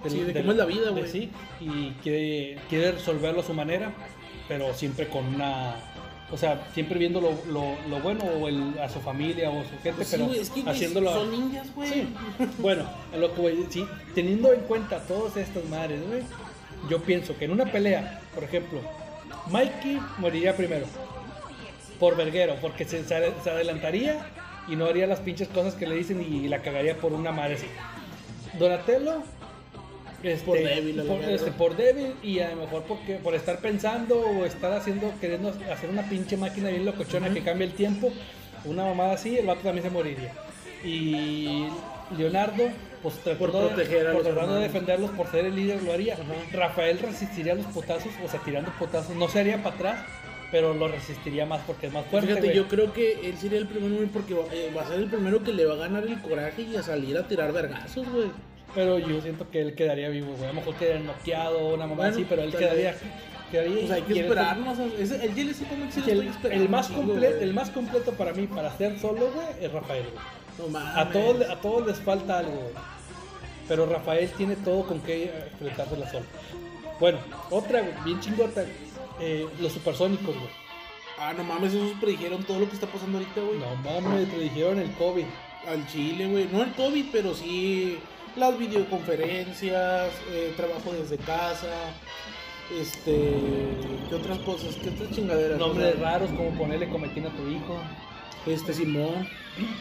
[0.07, 1.07] Sí, de del- cómo es la vida, de güey.
[1.11, 3.91] sí, y quiere, quiere resolverlo a su manera,
[4.47, 5.75] pero siempre con una...
[6.29, 9.63] O sea, siempre viendo lo, lo- lo bueno o el- a su familia o a
[9.63, 11.13] su gente, Pues pero es que haciéndolo...
[11.13, 11.89] son ninjas, güey.
[11.89, 12.07] Sí.
[12.59, 16.21] Bueno, a lo que voy, sí, teniendo en cuenta todas estas madres, güey,
[16.89, 18.81] yo pienso que en una pelea, por ejemplo,
[19.51, 20.85] Mikey moriría primero
[21.99, 23.03] por verguero, porque se,
[23.49, 24.25] adelantaría
[24.67, 27.55] y no haría las pinches cosas que le dicen y, la cagaría por una madre
[27.55, 27.67] así.
[28.57, 29.23] Donatello.
[30.23, 34.19] este, Por débil, por, este, por débil y a lo mejor porque, por estar pensando
[34.19, 38.11] o estar haciendo, queriendo hacer una pinche máquina bien locochona que cambie el tiempo,
[38.65, 40.33] una mamada así, el vato también se moriría.
[40.83, 41.67] Y
[42.17, 42.69] Leonardo,
[43.01, 45.93] pues tratando, Por proteger a por los tratando de defenderlos, por ser el líder, lo
[45.93, 46.17] haría.
[46.51, 50.05] Rafael resistiría los potazos, o sea, tirando potazos, no se haría para atrás,
[50.51, 52.27] pero lo resistiría más porque es más fuerte.
[52.29, 52.55] Fíjate, güey.
[52.57, 55.43] yo creo que él sería el primero, porque va, eh, va a ser el primero
[55.43, 58.27] que le va a ganar el coraje y a salir a tirar vergazos, güey.
[58.75, 60.45] Pero yo siento que él quedaría vivo, güey.
[60.45, 62.95] A lo mejor quedaría noqueado, una mamá Bueno, así, pero él quedaría.
[63.51, 64.77] quedaría Pues hay que esperarnos.
[64.99, 69.71] ese- el el, más completo, el más completo para mí, para ser solo, güey, es
[69.71, 70.46] Rafael, güey.
[70.57, 70.77] No.
[70.79, 72.73] A todos, a todos les falta algo, güey.
[73.67, 76.25] Pero Rafael tiene todo con que enfrentársela solo.
[76.99, 77.19] Bueno,
[77.51, 78.65] otra, güey, bien chingota.
[79.19, 80.49] eh, los supersónicos, güey.
[81.19, 83.59] Ah, no mames, esos predijeron todo lo que está pasando ahorita, güey.
[83.59, 85.25] No mames, te dijeron el COVID.
[85.67, 86.47] Al Chile, güey.
[86.51, 87.99] No el COVID, pero sí
[88.35, 91.73] las videoconferencias, eh, trabajo desde casa,
[92.79, 93.33] este,
[94.09, 94.75] ¿qué otras cosas?
[94.75, 95.57] ¿Qué otras chingaderas?
[95.57, 97.77] Nombres raros como ponerle cometín a tu hijo.
[98.47, 99.27] Este, Simón.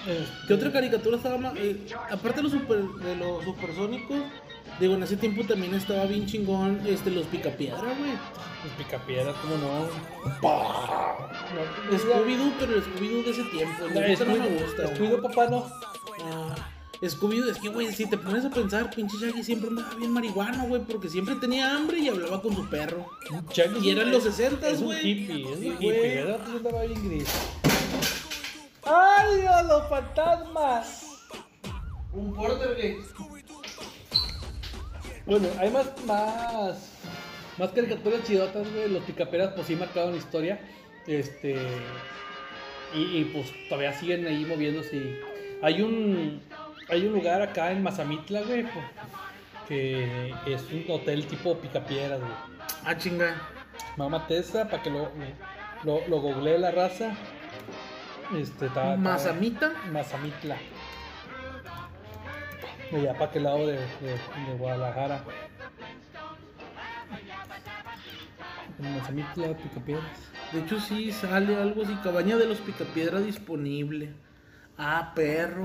[0.07, 1.55] Este, ¿Qué otra caricatura estaba más?
[1.57, 4.19] eh, aparte de los, super, de los supersónicos,
[4.81, 8.13] digo, en ese tiempo también estaba bien chingón este, los picapiedra, güey.
[8.65, 9.87] Los picapiedras, ¿cómo no?
[11.97, 13.85] Scooby-Doo, pero el Scooby-Doo de ese tiempo.
[13.93, 14.95] No, ahorita no me gusta.
[14.95, 15.67] Scooby-Doo, papá, no.
[16.25, 16.55] Ah,
[17.03, 20.65] Scooby-Doo, es que, güey, si te pones a pensar, pinche Shaggy siempre andaba bien marihuano,
[20.67, 23.07] güey, porque siempre tenía hambre y hablaba con su perro.
[23.53, 25.07] Shaggy Y es eran los 60, Es un güey.
[25.11, 26.15] hippie, es un hippie, güey.
[26.17, 26.41] ¿verdad?
[26.57, 27.29] Andaba bien gris.
[28.87, 31.07] ¡Ay, Dios, los fantasmas!
[32.13, 32.97] Un porter,
[35.27, 36.93] Bueno, hay más, más,
[37.59, 38.89] más caricaturas chidotas, güey.
[38.89, 40.61] Los picaperas, pues sí marcaron historia.
[41.07, 41.57] Este.
[42.95, 44.97] Y, y, pues todavía siguen ahí moviéndose.
[44.97, 45.21] y
[45.63, 46.41] Hay un.
[46.89, 48.63] Hay un lugar acá en Mazamitla, güey.
[48.63, 48.85] pues,
[49.67, 52.33] Que es un hotel tipo picapiedras, güey.
[52.85, 53.35] Ah, chinga.
[53.97, 55.11] Mamá Tesa, para que lo,
[55.83, 57.17] lo, lo googlee la raza.
[58.35, 58.95] Este, está.
[58.95, 59.73] está- Mazamita.
[59.93, 60.57] Mazamitla.
[62.91, 65.25] De allá para aquel lado de, de, de Guadalajara.
[68.79, 70.05] Mazamitla, Picapiedras.
[70.53, 74.13] De hecho, sí sale algo así, cabaña de los picapiedra disponible.
[74.79, 75.65] Ah, perro.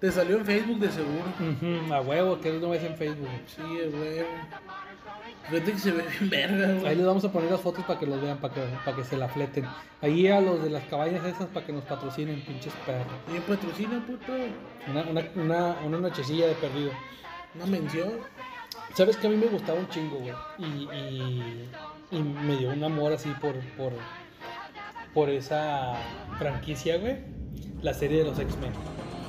[0.00, 1.24] Te salió en Facebook de seguro.
[1.38, 3.28] Ujú, a huevo, que no ves en Facebook.
[3.46, 4.24] Sí, güey.
[5.50, 6.96] Fíjate que se ve bien verga, Ahí güey.
[6.96, 9.16] les vamos a poner las fotos para que los vean, para que, para que se
[9.16, 9.66] la fleten.
[10.00, 13.06] Ahí a los de las cabañas esas para que nos patrocinen, pinches perros.
[13.34, 14.32] Y patrocina, puto.
[14.88, 16.92] Una, una, una, una nochecilla de perdido.
[17.56, 18.10] Una mención.
[18.94, 20.34] Sabes que a mí me gustaba un chingo, güey.
[20.58, 21.68] Y, y,
[22.12, 23.92] y me dio un amor así por, por,
[25.12, 25.94] por esa
[26.38, 27.18] franquicia, güey.
[27.82, 28.72] La serie de los X-Men.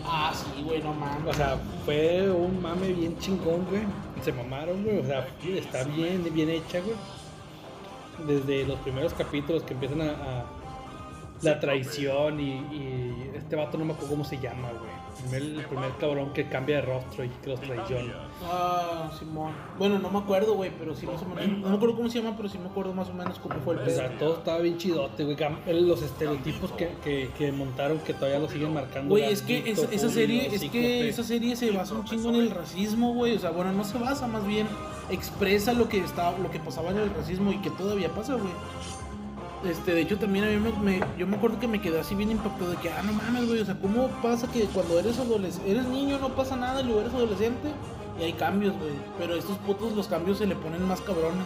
[0.06, 1.28] Ah, sí, güey, no mames.
[1.28, 3.84] O sea, fue un mame bien chingón, güey.
[4.24, 5.00] Se mamaron, güey.
[5.00, 6.96] O sea, está bien, bien hecha, güey.
[8.28, 10.10] Desde los primeros capítulos que empiezan a.
[10.12, 10.46] a-
[11.44, 14.92] la traición y, y este vato no me acuerdo cómo se llama, güey.
[15.24, 18.14] El primer, el primer cabrón que cambia de rostro y que los traiciona.
[18.44, 19.54] Ah, Simón.
[19.78, 21.60] Bueno, no me acuerdo, güey, pero sí más o menos.
[21.60, 23.76] No me acuerdo cómo se llama, pero sí me acuerdo más o menos cómo fue
[23.76, 23.96] el O pedo.
[23.96, 25.38] sea, todo estaba bien chidote, güey.
[25.82, 29.10] Los estereotipos que, que, que montaron que todavía lo siguen marcando.
[29.10, 32.52] Güey, es que esa, serie, es que esa serie se basa un chingo en el
[32.52, 33.36] racismo, güey.
[33.36, 34.68] O sea, bueno, no se basa, más bien
[35.10, 38.54] expresa lo que estaba, lo que pasaba en el racismo y que todavía pasa, güey.
[39.65, 42.15] Este, de hecho también a mí me, me- yo me acuerdo que me quedé así
[42.15, 45.19] bien impactado de que, ah, no mames, güey, o sea, ¿cómo pasa que cuando eres
[45.19, 47.69] adolescente, eres niño no pasa nada y luego eres adolescente
[48.19, 48.93] y hay cambios, güey?
[49.19, 51.45] Pero estos putos los cambios se le ponen más cabrones.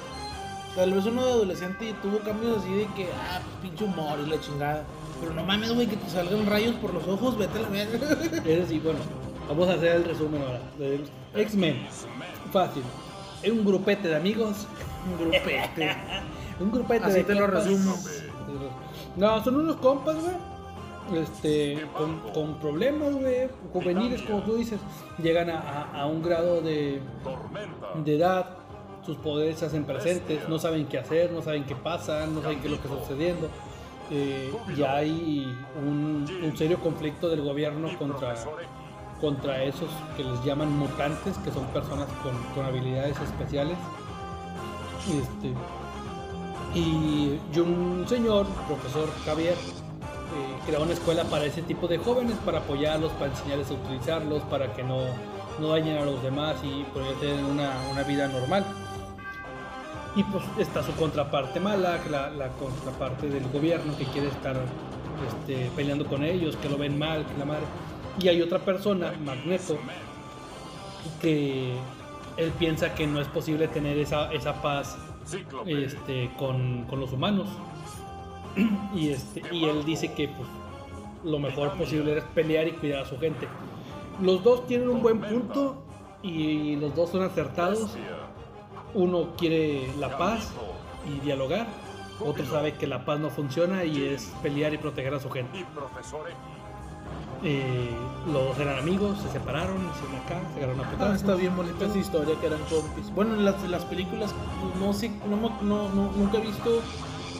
[0.75, 4.29] Tal vez uno de adolescente tuvo cambios así de que, ah, pues pinche humor y
[4.29, 4.83] la chingada.
[5.19, 7.81] Pero no mames, güey, que te salgan rayos por los ojos, vete a la.
[8.45, 8.99] Es decir, bueno,
[9.49, 10.61] vamos a hacer el resumen ahora.
[11.33, 11.85] X-Men.
[12.51, 12.83] Fácil.
[13.43, 14.67] Es un grupete de amigos.
[15.05, 15.95] Un grupete.
[16.59, 17.95] Un grupete Así de te lo resumo.
[19.17, 20.35] No, son unos compas, güey.
[21.21, 24.79] Este, con, con problemas, güey, juveniles, como tú dices,
[25.21, 26.99] llegan a, a- a un grado de,
[28.03, 28.57] de edad,
[29.05, 32.59] sus poderes se hacen presentes, no saben qué hacer, no saben qué pasa, no saben
[32.59, 33.49] qué es lo que está sucediendo.
[34.09, 38.33] Eh, y hay un, un serio conflicto del gobierno contra,
[39.21, 43.77] contra esos que les llaman mutantes, que son personas con, con habilidades especiales.
[45.07, 45.53] Este,
[46.73, 52.35] y, y un señor, profesor Javier, eh, creó una escuela para ese tipo de jóvenes,
[52.43, 55.01] para apoyarlos, para enseñarles a utilizarlos, para que no,
[55.59, 58.65] no dañen a los demás y poder tener una, una vida normal.
[60.15, 64.55] Y pues está su contraparte mala, la, la contraparte del gobierno que quiere estar
[65.27, 67.65] este, peleando con ellos, que lo ven mal, que la madre.
[68.19, 69.77] Y hay otra persona, Magneto,
[71.21, 71.75] que
[72.37, 74.97] él piensa que no es posible tener esa, esa paz
[75.65, 77.47] este, con, con los humanos.
[78.95, 80.47] Y, este, y él dice que pues,
[81.25, 83.49] lo mejor posible es pelear y cuidar a su gente.
[84.21, 85.83] Los dos tienen un buen punto
[86.23, 87.97] y los dos son acertados.
[88.93, 90.53] Uno quiere la paz
[91.05, 91.67] y dialogar.
[92.21, 95.65] Otro sabe que la paz no funciona y es pelear y proteger a su gente.
[97.43, 97.89] Eh,
[98.25, 101.15] los dos eran amigos, se separaron, hicieron acá, se agarraron a Ah, putazos.
[101.17, 103.13] está bien bonita esa historia que eran compis.
[103.13, 104.33] Bueno, en las, en las películas
[104.79, 106.81] no sé, no, no, no- nunca he visto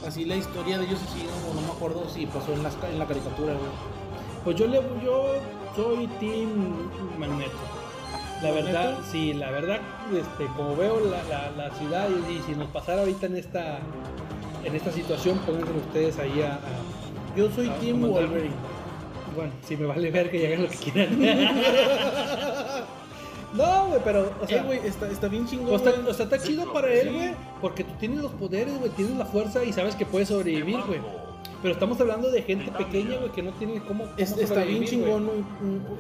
[0.06, 3.00] así la historia de ellos así, no, no me acuerdo si pasó en, las, en
[3.00, 3.72] la caricatura, güey.
[4.44, 5.24] Pues yo le yo
[5.76, 6.50] soy Team
[7.18, 7.58] Magneto.
[8.44, 9.80] La verdad, sí, la verdad,
[10.14, 13.80] este, como veo la, la- la ciudad y, y si nos pasara ahorita en esta
[14.64, 18.54] en esta situación, pónganse ustedes ahí a, a- Yo soy a- Team Wolverine.
[19.36, 21.20] Bueno, si me vale ver que hagan lo que quieran.
[23.54, 25.74] no, güey, pero, o sea, Eh, güey, está, está bien chingón.
[25.74, 28.92] o está, o sea, está chido para él, güey, porque tú tienes los poderes, güey,
[28.92, 31.00] tienes la fuerza y sabes que puedes sobrevivir, güey.
[31.62, 34.84] Pero estamos hablando de gente pequeña, güey, que no tiene cómo, cómo Es- está bien
[34.84, 35.30] chingón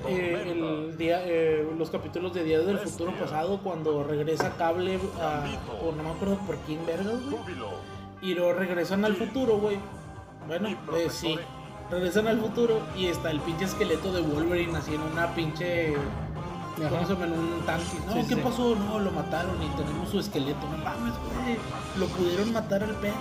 [0.08, 5.46] eh, el día, eh, los capítulos de Día del Futuro Pasado cuando regresa Cable a,
[5.84, 7.38] o no me acuerdo por quién vergas, güey.
[8.22, 9.78] Y luego regresan al futuro, güey.
[10.48, 11.36] Bueno, eh, sí.
[11.92, 15.94] Regresan al futuro y está el pinche esqueleto de Wolverine así en una pinche...
[16.76, 17.06] ¿Cómo Ajá.
[17.06, 17.26] se llama?
[17.28, 17.86] En un tanque.
[18.06, 18.42] No, Sí, ¿qué sí.
[18.44, 18.76] pasó?
[18.76, 20.60] No, lo mataron y tenemos su esqueleto.
[20.70, 21.58] No mames, güey.
[21.98, 23.16] Lo pudieron matar al perro.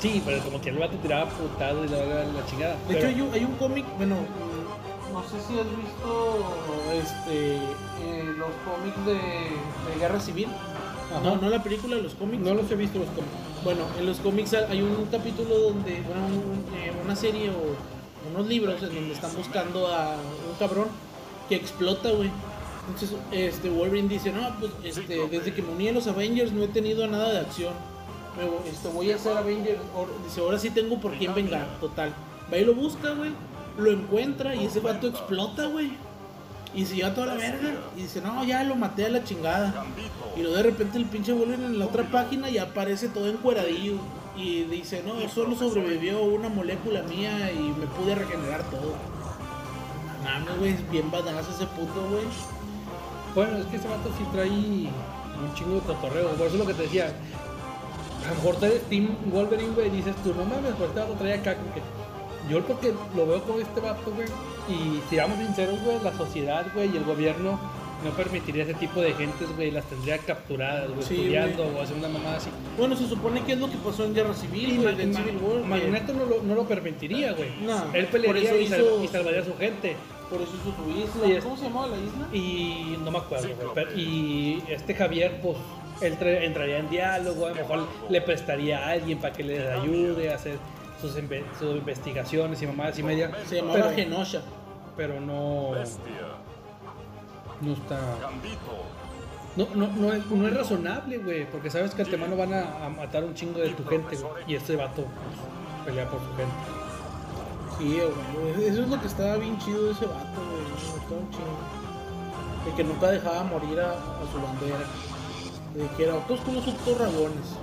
[0.00, 2.72] Sí, pero como que el vato tiraba putado y la, la, la chingada.
[2.88, 4.16] De Pero- hecho, hay un, hay un cómic, bueno,
[5.12, 6.38] no sé si has visto
[6.92, 10.48] este, eh, los cómics de, de Guerra Civil.
[11.12, 11.20] Ajá.
[11.22, 12.42] No, no la película, los cómics.
[12.42, 13.32] No los he visto los cómics.
[13.62, 17.97] Bueno, en los cómics hay un capítulo donde, bueno, un- eh, una serie o
[18.34, 20.88] unos libros en donde están buscando a un cabrón
[21.48, 22.30] que explota, güey.
[22.88, 26.62] Entonces, este Wolverine dice, no, pues este, desde que me uní a los Avengers no
[26.64, 27.74] he tenido nada de acción.
[28.36, 29.78] Me este, voy a ser Avenger.
[29.94, 32.14] Ahora- Dice, ahora sí tengo por quién vengar, total.
[32.52, 33.32] Va y lo busca, güey.
[33.76, 35.92] Lo encuentra y ese vato explota, güey.
[36.74, 37.74] Y se lleva toda la verga.
[37.96, 39.84] Y dice, no, ya lo maté a la chingada.
[40.36, 43.94] Y luego de repente el pinche Wolverine en la otra página ya aparece todo encueradillo.
[44.38, 48.94] Y dice, no, solo sobrevivió una molécula mía y me pude regenerar todo.
[50.22, 52.24] Mames, güey, es bien badass ese puto, güey.
[53.34, 56.28] Bueno, es que ese vato sí trae un chingo de cotorreo.
[56.30, 57.12] Por eso es lo que te decía.
[58.26, 58.56] A lo mejor
[58.88, 61.56] Team Wolverine, güey, dices tú, no mames, pues este vato trae acá.
[61.56, 61.82] como que...
[62.48, 64.28] Yo porque lo veo con este vato, güey.
[64.68, 67.58] Y si vamos sinceros, güey, la sociedad, güey, y el gobierno
[68.04, 69.70] no permitiría ese tipo de gentes, güey.
[69.70, 72.50] Las tendría capturadas, güey, Sí, estudiando o haciendo una mamada así.
[72.76, 75.36] Bueno, se supone que es lo que pasó en Guerra Civil, Y güey, en Civil
[75.42, 75.64] War.
[75.64, 77.50] Magneto no lo, no lo permitiría, güey.
[77.62, 79.96] No, Él por pelearía eso y, sal- hizo- y salvaría a su gente.
[80.30, 81.38] Por eso hizo su Y isla.
[81.38, 82.28] es- ¿Cómo se llamaba la isla?
[82.32, 85.56] Y no me acuerdo, güey, pero- y este Javier, pues,
[86.02, 89.68] él tra- entraría en diálogo, a lo mejor le prestaría a alguien para que le
[89.72, 90.56] ayude a hacer
[91.00, 93.30] sus, inve- sus investigaciones y mamadas y media.
[93.46, 94.42] Se llamaba pero, Genosha.
[94.96, 95.72] pero no,
[97.60, 97.98] no está...
[99.56, 103.24] No, no, no, es, no es razonable, güey, porque sabes que antemano van a, matar
[103.24, 106.78] un chingo de tu gente, güey, y este vato pues, pelea por su gente.
[107.78, 108.68] Sí, güey.
[108.68, 111.30] Eso es lo que estaba bien chido de ese vato, güey.
[111.30, 112.64] Chingo.
[112.64, 114.84] De que nunca dejaba morir a, a su bandera.
[115.74, 117.56] De que era otros con los rabones.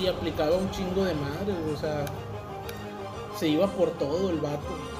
[0.00, 2.04] Y aplicaba un chingo de madre, O sea,
[3.36, 4.95] se iba por todo el vato.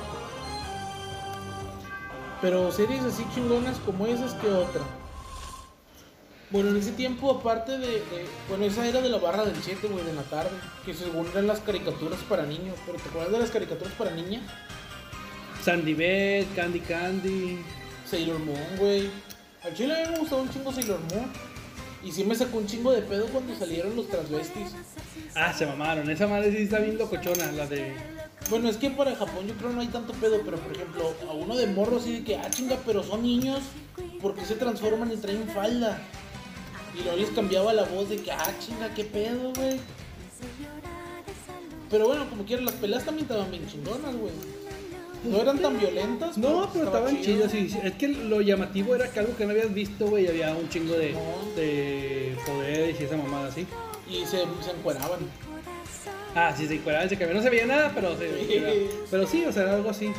[2.41, 4.83] Pero series así chingonas como esas, que otra?
[6.51, 9.89] Bueno, en ese tiempo, aparte de, de- Bueno, esa era de la barra del 7,
[9.89, 10.51] güey, de la tarde.
[10.85, 12.77] Que según eran las caricaturas para niños.
[12.87, 14.43] ¿Pero te acuerdas de las caricaturas para niñas?
[15.65, 17.59] Sandy Beth, Candy Candy.
[18.09, 19.11] Sailor Moon, güey.
[19.65, 21.27] Al chile a mí me gustaba un chingo Sailor Moon.
[22.05, 24.69] Y sí me sacó un chingo de pedo cuando salieron los transvestis.
[25.35, 26.09] Ah, se mamaron.
[26.09, 27.93] Esa madre sí está bien locochona, la de.
[28.49, 31.33] Bueno, es que para Japón yo creo no hay tanto pedo, pero por ejemplo, a
[31.33, 33.61] uno de morro así de que, ah, chinga, pero son niños,
[34.23, 36.01] ¿por qué se transforman y traen falda?
[36.95, 39.79] Y luego les cambiaba la voz de que, ah, chinga, qué pedo, güey.
[41.91, 44.33] Pero bueno, como quieran, las peleas también estaban bien chingonas, güey.
[45.25, 46.39] No eran tan violentas.
[46.39, 47.51] No, pero estaba estaban chidas.
[47.51, 47.79] Sí, sí.
[47.83, 50.29] Es que lo llamativo era que algo que no habías visto, güey.
[50.29, 51.21] Había un chingo de, No.
[51.57, 53.67] de poderes y esa mamada así.
[54.09, 55.19] Y se, se encueraban.
[56.39, 57.37] Ah, sí, se encuadraban, se cambiaban.
[57.39, 58.63] No se veía nada, pero, se, Sí.
[59.11, 60.13] pero sí, o sea, era algo así.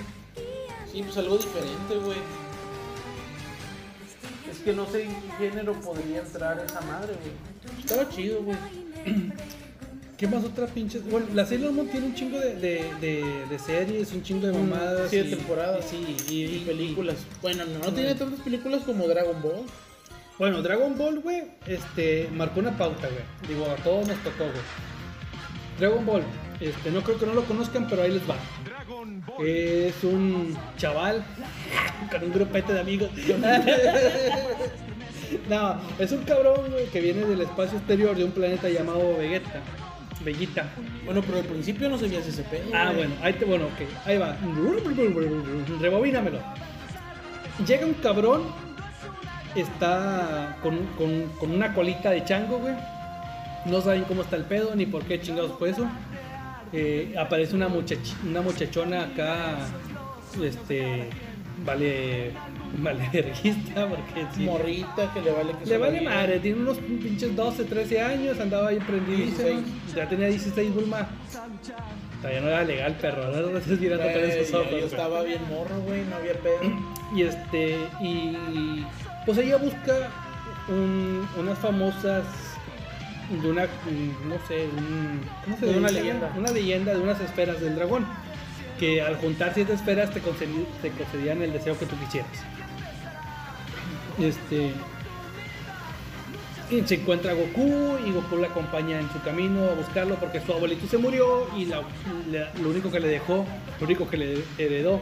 [0.91, 2.17] Sí, pues algo diferente, güey.
[4.51, 7.79] Es que no sé en qué género podría entrar esa madre, güey.
[7.79, 8.57] Estaba chido, güey.
[10.17, 11.07] ¿Qué más otras pinches?
[11.07, 14.53] Bueno, la Sailor Moon tiene un chingo de, de, de, de series, un chingo de
[14.53, 15.11] mamadas.
[15.11, 15.85] Sí, de temporadas.
[15.93, 17.17] y Sí, Y, y películas.
[17.43, 19.61] Bueno, no, no tiene tantas películas como Dragon Ball.
[20.39, 23.23] Bueno, Dragon Ball, güey, este, marcó una pauta, güey.
[23.47, 24.96] Digo, a todos nos tocó, güey.
[25.79, 26.23] Dragon Ball,
[26.59, 28.35] este, no creo que no lo conozcan, pero ahí les va.
[29.43, 31.23] Es un chaval
[32.11, 33.09] con un grupete de amigos.
[35.49, 39.61] no, es un cabrón, güey, que viene del espacio exterior de un planeta llamado Vegeta.
[40.23, 40.65] Bellita.
[41.05, 42.69] Bueno, pero al principio no se veía ese pedo.
[42.73, 44.35] Ah, bueno, ahí te, bueno, ok, ahí va.
[45.79, 46.39] Rebobínamelo.
[47.65, 48.43] Llega un cabrón,
[49.55, 52.73] está con, con- con una colita de chango, güey.
[53.69, 55.87] No saben cómo está el pedo, ni por qué chingados fue eso.
[56.73, 59.55] Eh, aparece una, muchach- una muchachona acá,
[60.43, 61.09] este,
[61.65, 62.31] vale,
[62.79, 64.43] vale verguista, porque sí.
[64.43, 68.69] Morrita que le vale que Le vale madre, tiene unos pinches 12, 13 años, andaba
[68.69, 69.47] ahí prendidísimo.
[69.49, 69.95] 16.
[69.95, 71.07] Ya tenía 16, Bulma.
[72.21, 73.31] Todavía no era legal, perro.
[73.31, 74.71] No no estés mirando con esos ojos.
[74.71, 76.59] yo estaba bien morro, güey, no había pedo.
[77.15, 78.85] Y este, y
[79.25, 80.09] pues ella busca
[80.67, 82.25] un- unas famosas
[83.29, 85.99] de una, mm, no sé, un, ¿cómo se De una dice?
[86.01, 86.33] leyenda.
[86.37, 88.05] Una leyenda de unas esferas del dragón.
[88.79, 92.29] Que al juntar siete esferas te, concedi- te concedían el deseo que tú quisieras.
[94.19, 94.71] Este.
[96.69, 100.51] Y se encuentra Goku y Goku la acompaña en su camino a buscarlo porque su
[100.51, 101.81] abuelito se murió y la-
[102.29, 103.45] la- lo único que le dejó,
[103.79, 104.99] lo único que le heredó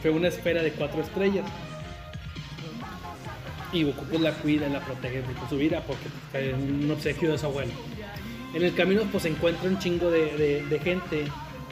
[0.00, 1.44] fue una esfera de cuatro estrellas.
[3.72, 7.38] Y Goku la cuida la protege con su vida porque pues, es un obsequio de
[7.38, 7.72] su abuelo.
[8.54, 11.24] En el camino pues se encuentra un chingo de, de- gente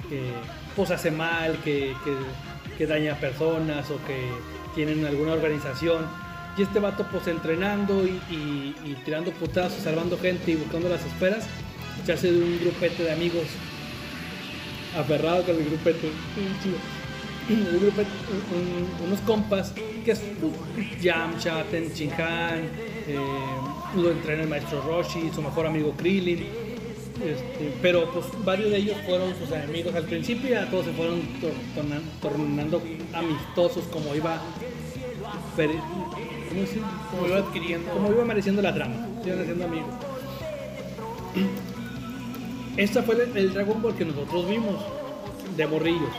[0.09, 0.33] que
[0.75, 4.17] pues hace mal, que, que- daña a personas o que
[4.75, 6.07] tienen alguna organización.
[6.57, 11.05] Y este vato pues entrenando y, y- y tirando putazos, salvando gente y buscando las
[11.05, 11.45] esferas,
[12.07, 13.45] se hace de un grupete de amigos
[14.99, 16.09] aferrado con el grupete.
[17.51, 19.73] Un unos compas
[20.05, 22.61] que es pues, Yamcha, Ten Shinhan,
[23.09, 23.19] eh,
[23.97, 26.47] lo entrena el maestro Roshi, su mejor amigo Krillin.
[27.23, 30.93] Este, pero pues varios de ellos fueron sus enemigos al principio y ya todos se
[30.93, 32.81] fueron tor- torna- tornando
[33.13, 34.41] amistosos como iba
[35.55, 37.91] per- ¿cómo se- Como iba adquiriendo.
[37.93, 39.91] como iba mereciendo la trama, iban haciendo amigos.
[42.77, 44.77] Este fue el, el Dragon Ball que nosotros vimos
[45.57, 46.15] de morrillos.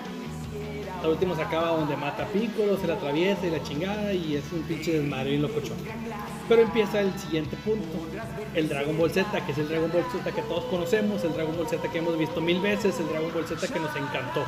[1.04, 4.36] Al último se acaba donde mata a Piccolo, se la atraviesa y la chingada y
[4.36, 5.78] es un pinche desmadre y locochón.
[6.48, 7.98] Pero empieza el siguiente punto,
[8.54, 11.58] el Dragon Ball Z, que es el Dragon Ball Z que todos conocemos, el Dragon
[11.58, 14.46] Ball Z que hemos visto mil veces, el Dragon Ball Z que nos encantó.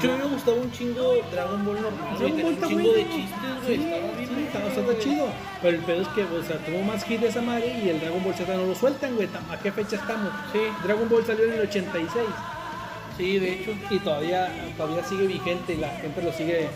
[0.00, 2.18] De mí me gustaba un chingo Dragon Ball normal.
[2.18, 2.92] Dragon Ball un chingo bueno.
[2.92, 3.76] de chistes, güey.
[3.76, 5.26] Sí, estaba bien sí, chido.
[5.62, 8.22] Pero el pedo es que, o sea, tuvo más hit esa madre y el Dragon
[8.22, 9.28] Ball Z no lo sueltan, güey.
[9.50, 10.30] ¿A qué fecha estamos?
[10.52, 10.58] Sí.
[10.82, 12.06] Dragon Ball salió en el 86
[13.16, 13.70] Sí, de hecho.
[13.90, 16.68] y todavía, todavía sigue vigente y la gente lo sigue,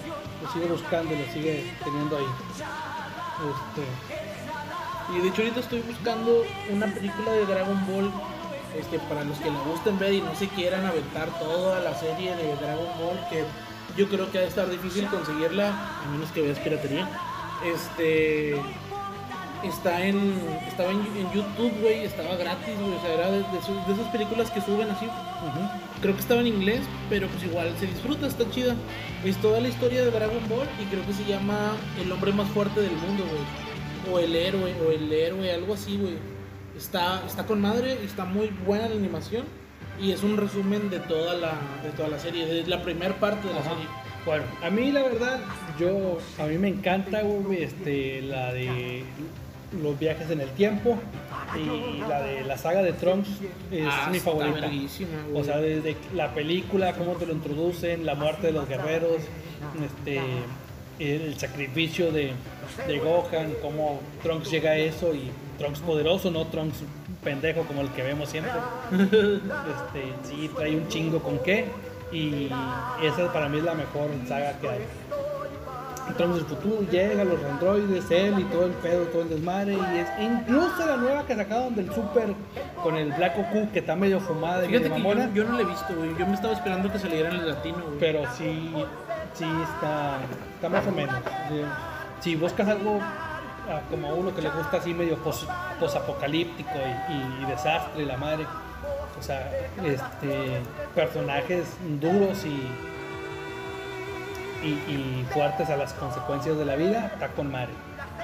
[0.42, 2.26] lo sigue buscando y lo sigue teniendo ahí.
[3.38, 8.10] Este, Y de hecho ahorita estoy buscando una película de Dragon Ball.
[8.78, 12.36] Este, para los que le gusten ver y no se quieran aventar toda la serie
[12.36, 13.44] de Dragon Ball, que
[13.96, 17.08] yo creo que va a estar difícil conseguirla, a menos que veas piratería.
[17.64, 18.60] Este
[19.64, 20.34] está en
[20.68, 23.92] estaba en, en YouTube, güey, estaba gratis, güey, o sea, era de, de esos- de
[23.94, 25.06] esas películas que suben así.
[26.00, 28.74] Creo que estaba en inglés, pero pues igual se disfruta, está chida.
[29.24, 32.48] Es toda la historia de Dragon Ball y creo que se llama El hombre más
[32.50, 34.14] fuerte del mundo, güey.
[34.14, 36.14] O el héroe, o el héroe, algo así, güey.
[36.76, 39.44] Está, está con madre, está muy buena la animación
[40.00, 43.48] y es un resumen de toda la, de toda la serie, de la primera parte
[43.48, 43.70] de la Ajá.
[43.70, 43.86] serie.
[44.24, 45.40] Bueno, a mí la verdad,
[45.80, 49.02] yo, a mí me encanta, güey, este, la de
[49.72, 50.98] los viajes en el tiempo
[51.56, 53.28] y la de la saga de Trunks
[53.70, 54.70] es Ah, mi favorita.
[55.34, 59.22] O sea, desde la película, cómo te lo introducen, la muerte de los guerreros,
[59.84, 60.20] este,
[60.98, 62.32] el sacrificio de,
[62.86, 66.78] de Gohan, cómo Trunks llega a eso y Trunks poderoso, no Trunks
[67.22, 68.52] pendejo como el que vemos siempre.
[68.92, 71.66] Este, sí, trae un chingo con qué
[72.12, 72.46] y
[73.02, 74.80] esa para mí es la mejor saga que hay.
[76.16, 79.98] Trunks del futuro llega, los androides, él y todo el pedo, todo el desmadre y
[79.98, 82.34] es incluso la nueva que sacaron del Super
[82.82, 85.56] con el Black Goku que está medio fumada y Fíjate medio que yo, yo no
[85.56, 86.16] la he visto, güey.
[86.18, 87.98] Yo me estaba esperando que saliera en el latino, güey.
[87.98, 88.72] pero sí,
[89.34, 89.44] sí
[89.74, 90.18] está,
[90.54, 91.14] está más o menos.
[92.20, 95.46] Si buscas algo ah, como a uno que le gusta así medio pos-
[95.78, 98.44] posapocalíptico y, y- y desastre y la madre,
[99.18, 99.50] o sea,
[99.84, 100.60] este,
[100.94, 102.68] personajes duros y,
[104.62, 107.72] y, y fuertes a las consecuencias de la vida, está con madre.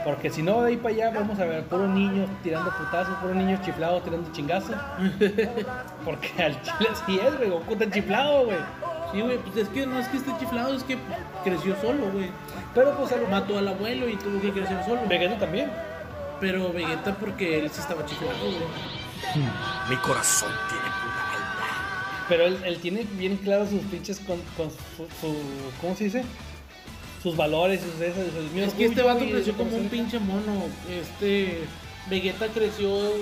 [0.04, 3.36] Porque si no, de ahí para allá vamos a ver puros niños tirando putazos, puros
[3.36, 4.76] niños chiflados tirando chingazos.
[6.04, 8.58] Porque al chile así es, güey, Goku está chiflado, güey.
[9.12, 10.98] Sí, güey, pues es que no es que esté chiflado, es que
[11.42, 12.30] creció solo, güey.
[12.74, 15.00] Pero pues lo Mató al abuelo y tuvo que crecer solo.
[15.08, 15.70] Vegeta también.
[16.38, 18.58] Pero Vegeta porque él sí estaba chiflado, güey.
[19.88, 21.03] Mi corazón tiene.
[22.28, 25.36] Pero él, él tiene bien claro sus pinches con, con su, su-
[25.80, 26.24] ¿Cómo se dice?
[27.22, 28.24] Sus valores, sus esas.
[28.26, 30.64] sus- Es que este vato creció como un pinche mono.
[30.90, 31.60] Este
[32.08, 33.12] Vegeta creció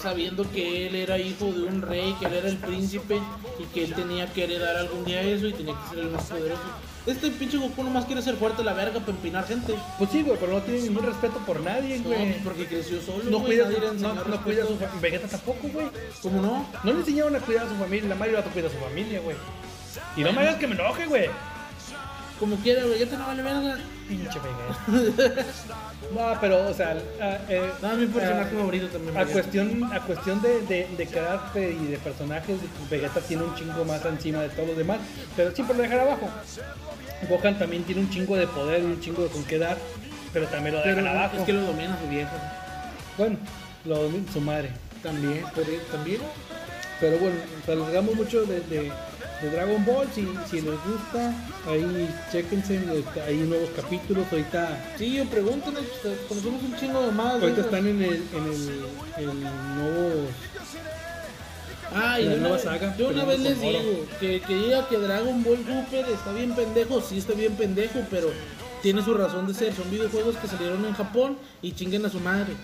[0.00, 3.18] sabiendo que él era hijo de un rey, que él era el príncipe
[3.60, 6.24] y que él tenía que heredar algún día eso y tenía que ser el más
[6.24, 6.62] poderoso.
[7.06, 9.74] Este pinche Goku nomás quiere ser fuerte la verga para empinar gente.
[9.98, 12.32] Pues sí, güey, pero no tiene ningún respeto por nadie, güey.
[12.32, 13.24] pues porque creció solo.
[13.24, 15.00] No, cuida, no, no cuida a su familia.
[15.02, 15.86] Vegeta tampoco, güey.
[16.22, 16.66] ¿Cómo no?
[16.82, 18.08] No le enseñaron a cuidar a su familia.
[18.08, 19.36] La Mario Gato cuida a su familia, güey.
[20.16, 21.28] Y no me hagas que me enoje, güey.
[22.40, 23.78] Como quiera, Vegeta no vale verga.
[24.08, 25.42] Pinche Vegeta.
[26.14, 29.16] no, pero, o sea, a, eh, No, es mi personaje a- favorito también.
[29.16, 32.56] A cuestión, a cuestión de, de, de carácter y de personajes,
[32.90, 34.98] Vegeta tiene un chingo más encima de todos los demás,
[35.36, 36.28] pero siempre lo dejan abajo.
[37.28, 39.78] Gohan también tiene un chingo de poder y un chingo de con qué dar,
[40.32, 41.36] pero también lo Pero dejan abajo.
[41.38, 42.30] es que lo domina su vieja.
[43.16, 43.36] Bueno,
[43.86, 44.70] lo domina su madre.
[45.02, 46.20] También, pero también.
[47.00, 47.36] Pero bueno,
[47.66, 48.92] salgamos mucho de, de,
[49.42, 51.34] de Dragon Ball, si, si les gusta,
[51.68, 55.82] ahí chequense, está- hay nuevos capítulos, ahorita, Sí, pregúntenos,
[56.28, 57.34] conocemos un chingo de más.
[57.34, 57.64] ahorita ¿no?
[57.64, 58.44] están en el, en
[59.18, 60.28] el, el nuevo...
[61.94, 64.88] Ah, y La de una vez- saga, yo una vez les digo que, que diga
[64.88, 68.30] que Dragon Ball Super está bien pendejo, sí está bien pendejo, pero
[68.82, 69.72] tiene su razón de ser.
[69.74, 72.54] Son videojuegos que salieron en Japón y chinguen a su madre.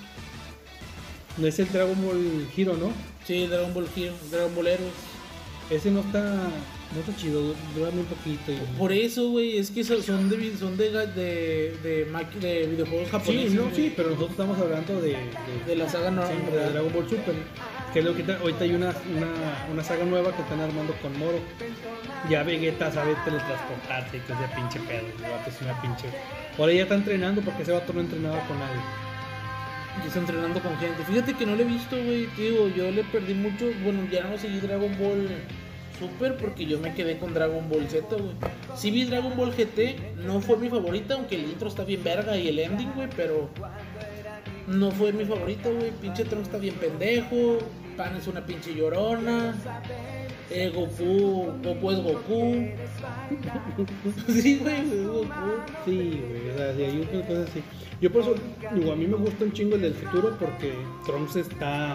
[1.36, 2.90] No es el Dragon Ball Hero, ¿no?
[3.26, 4.92] Sí, Dragon Ball Hero, Dragon Ball Heroes.
[5.70, 8.50] Ese no está, no está chido, dura muy poquito.
[8.50, 11.06] y- Por eso, güey, es que so- son de son de de,
[11.82, 12.04] de,
[12.40, 13.52] de videojuegos Sí, japoneses.
[13.54, 15.18] no, sí, pero nosotros estamos hablando de, de,
[15.68, 17.34] De la saga no, sí, de Dragon Ball Super.
[17.92, 20.92] Que es lo que está- ahorita hay una, una, una saga nueva que están armando
[21.00, 21.38] con Moro.
[22.28, 25.06] Ya Vegeta sabe teletransportarse y que sea pinche pedo.
[25.06, 26.06] El vato es una pinche.
[26.58, 28.80] Ahora ya está entrenando porque ese vato no entrenaba con nadie.
[30.03, 31.05] Y está entrenando con gente.
[31.05, 32.26] Fíjate que no lo he visto, güey.
[32.36, 33.66] Digo, yo le perdí mucho.
[33.82, 35.28] Bueno, ya no seguí Dragon Ball
[36.01, 38.32] Super porque yo me quedé con Dragon Ball Z, güey.
[38.74, 42.38] Sí vi Dragon Ball GT, no fue mi favorita, aunque el intro está bien verga
[42.38, 43.51] y el ending, güey, pero
[44.66, 45.91] no fue mi favorita, güey.
[46.01, 47.59] Pinche Trunks está bien pendejo.
[47.99, 49.55] Pan es una pinche llorona.
[50.51, 52.66] Eh, Goku, Goku es Goku.
[54.28, 55.24] sí, güey, es Goku.
[55.84, 57.62] Sí, güey, o sea, sí, hay otras cosas así.
[58.01, 58.34] Yo por eso,
[58.74, 60.72] digo, a mí me gusta un chingo el del futuro porque
[61.07, 61.94] Trunks está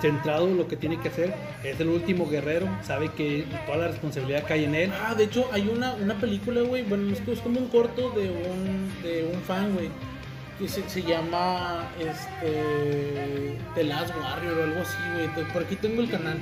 [0.00, 1.34] centrado en lo que tiene que hacer.
[1.62, 4.92] Es el último guerrero, sabe que toda la responsabilidad cae en él.
[5.04, 6.82] Ah, de hecho, hay una, una película, güey.
[6.82, 9.90] Bueno, es, como un corto de un, de un fan, güey.
[10.58, 15.46] Que se, se llama este, The Last Warrior o algo así, güey.
[15.52, 16.38] Por aquí tengo el canal.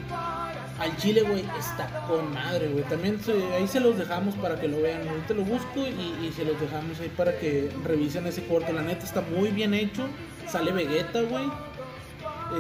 [0.81, 2.83] Al chile, güey, está con madre, güey.
[2.85, 3.21] También
[3.55, 5.07] ahí se los dejamos para que lo vean.
[5.07, 8.73] Ahorita lo busco y, se los dejamos ahí para que revisen ese corto.
[8.73, 10.09] La neta está muy bien hecho.
[10.49, 11.45] Sale Vegeta, güey.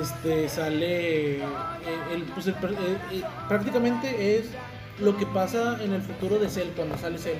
[0.02, 1.38] Este sale.
[1.38, 1.44] eh,
[2.12, 2.54] el, pues eh,
[3.10, 4.50] eh, prácticamente es
[5.00, 7.38] lo que pasa en el futuro de Cell cuando sale Cell.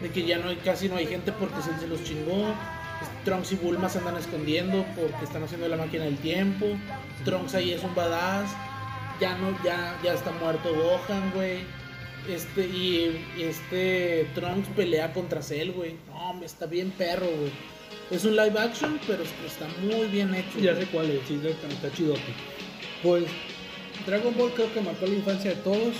[0.00, 2.54] De que ya no hay, casi no hay gente porque Cell se los chingó.
[3.26, 6.64] Trunks y Bulma se andan escondiendo porque están haciendo la máquina del tiempo.
[7.26, 8.50] Trunks ahí es un badass.
[9.24, 11.60] Ya no, ya, ya está muerto Gohan, güey.
[12.28, 15.94] Este, y y este Trunks pelea contra Cell, güey.
[16.08, 17.50] No, hombre, está bien perro, güey.
[18.10, 20.58] Es un live action, pero es- está muy bien hecho.
[20.60, 20.84] Ya güey.
[20.84, 22.20] sé cuál es, sí, está, chidote.
[23.02, 23.24] Pues
[24.06, 25.94] Dragon Ball creo que marcó la infancia de todos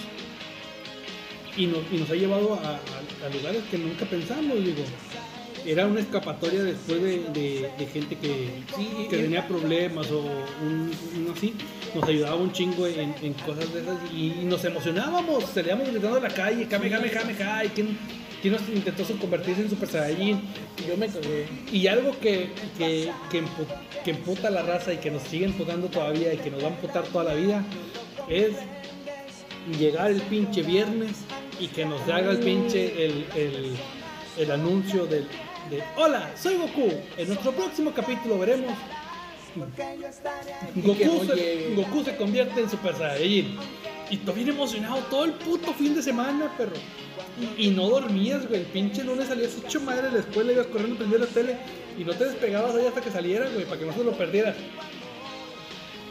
[1.56, 4.82] y nos, y nos ha llevado a, a- a lugares que nunca pensamos, digo.
[5.66, 10.90] Era una escapatoria después de, de- de gente que, Sí, que tenía problemas o un,
[11.16, 11.54] un así.
[11.94, 15.44] Nos ayudaba un chingo en, en cosas de esas y, nos emocionábamos.
[15.44, 17.68] Salíamos gritando a la calle, Kame, Kame, Kame, Kame.
[17.74, 17.96] ¿Quién,
[18.42, 20.40] quién nos intentó convertirse en Super Saiyajin?
[20.88, 21.08] Yo me.
[21.72, 25.44] Y algo que, que, que, empu- que emputa a la raza y que nos sigue
[25.46, 27.64] emputando todavía y que nos va a emputar toda la vida
[28.28, 28.52] es
[29.78, 31.12] llegar el pinche viernes
[31.60, 33.76] y que nos haga el pinche el, el-
[34.36, 35.26] el anuncio del,
[35.70, 36.90] de Hola, soy Goku.
[37.16, 38.76] En nuestro próximo capítulo veremos
[40.76, 41.74] Goku, se.
[41.74, 43.56] Goku se convierte en Super Saiyajin.
[44.10, 46.76] Y tú bien emocionado todo el puto fin de semana, perro.
[47.58, 48.60] Y, y no dormías, güey.
[48.60, 51.56] El pinche lunes salías hecho madre de la escuela, ibas corriendo, prendías la tele
[51.98, 54.56] y no te despegabas ahí hasta que saliera, güey, para que no se lo perdieras.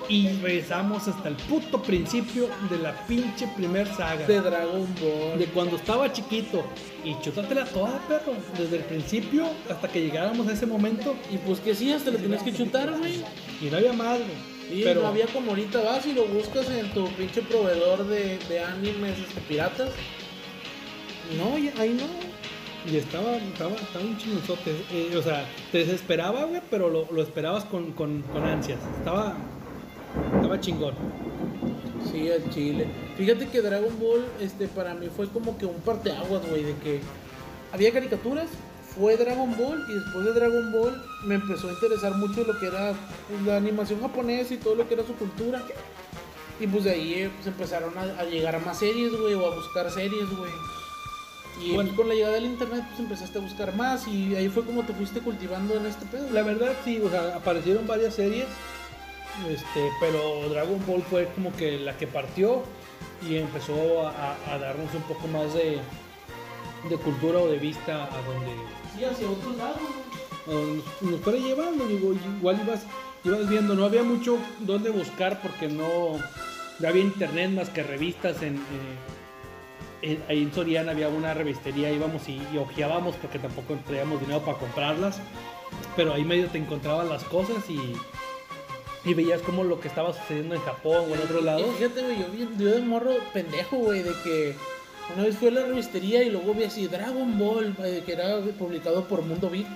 [0.10, 4.26] Y regresamos hasta el puto principio de la pinche primer saga.
[4.28, 5.40] De Dragon Ball.
[5.40, 6.64] De cuando estaba chiquito.
[7.04, 8.34] Y chútatela toda, perro.
[8.58, 11.16] Desde el principio hasta que llegáramos a ese momento.
[11.32, 13.24] Y pues que sí, hasta lo tienes que chutar, güey.
[13.62, 14.80] Y no había más, güey.
[14.80, 18.40] Y Pero no había como ahorita vas y lo buscas en tu pinche proveedor de,
[18.50, 19.90] de animes este, piratas.
[21.38, 22.06] No, ahí no.
[22.92, 24.72] Y estaba, estaba, estaba un chingonzote.
[24.92, 28.80] Eh, o sea, te desesperaba, güey, pero lo, lo esperabas con, con, con ansias.
[28.98, 29.36] Estaba,
[30.36, 30.94] estaba chingón.
[32.12, 32.88] Sí, al chile.
[33.18, 37.00] Fíjate que Dragon Ball, este, para mí fue como que un parteaguas, güey, de que
[37.72, 38.48] había caricaturas,
[38.96, 42.68] fue Dragon Ball y después de Dragon Ball me empezó a interesar mucho lo que
[42.68, 42.94] era
[43.30, 45.64] pues, la animación japonesa y todo lo que era su cultura.
[46.60, 49.52] Y pues de ahí eh, pues, empezaron a, a llegar a más series, güey, o
[49.52, 50.52] a buscar series, güey.
[51.62, 51.90] Y Bueno.
[51.90, 54.84] pues, con la llegada del internet pues empezaste a buscar más y ahí fue como
[54.84, 56.28] te fuiste cultivando en este pedo.
[56.32, 58.46] La verdad, sí, o sea, aparecieron varias series.
[59.50, 62.64] Este, pero Dragon Ball fue como que la que partió
[63.28, 65.80] y empezó a, darnos un poco más de,
[66.90, 68.52] de cultura o de vista a donde
[68.96, 69.28] Sí, hacia
[70.46, 72.86] nos, nos fuera llevando, digo, igual ibas,
[73.24, 76.20] ibas viendo, no había mucho donde buscar porque no,
[76.80, 78.60] no había internet más que revistas en, eh,
[80.04, 84.42] en- ahí en Soriana había una revistería, íbamos y, y ojeábamos porque tampoco traíamos dinero
[84.42, 85.20] para comprarlas,
[85.96, 87.80] pero ahí medio te encontrabas las cosas y,
[89.06, 91.76] y veías como lo que estaba sucediendo en Japón o en otros Y lados.
[91.78, 92.18] fíjate, güey,
[92.58, 94.56] yo, de morro pendejo, güey, de que
[95.14, 97.76] una vez fui a la revistería y luego vi así Dragon Ball,
[98.06, 99.68] que era publicado por Mundo Beat.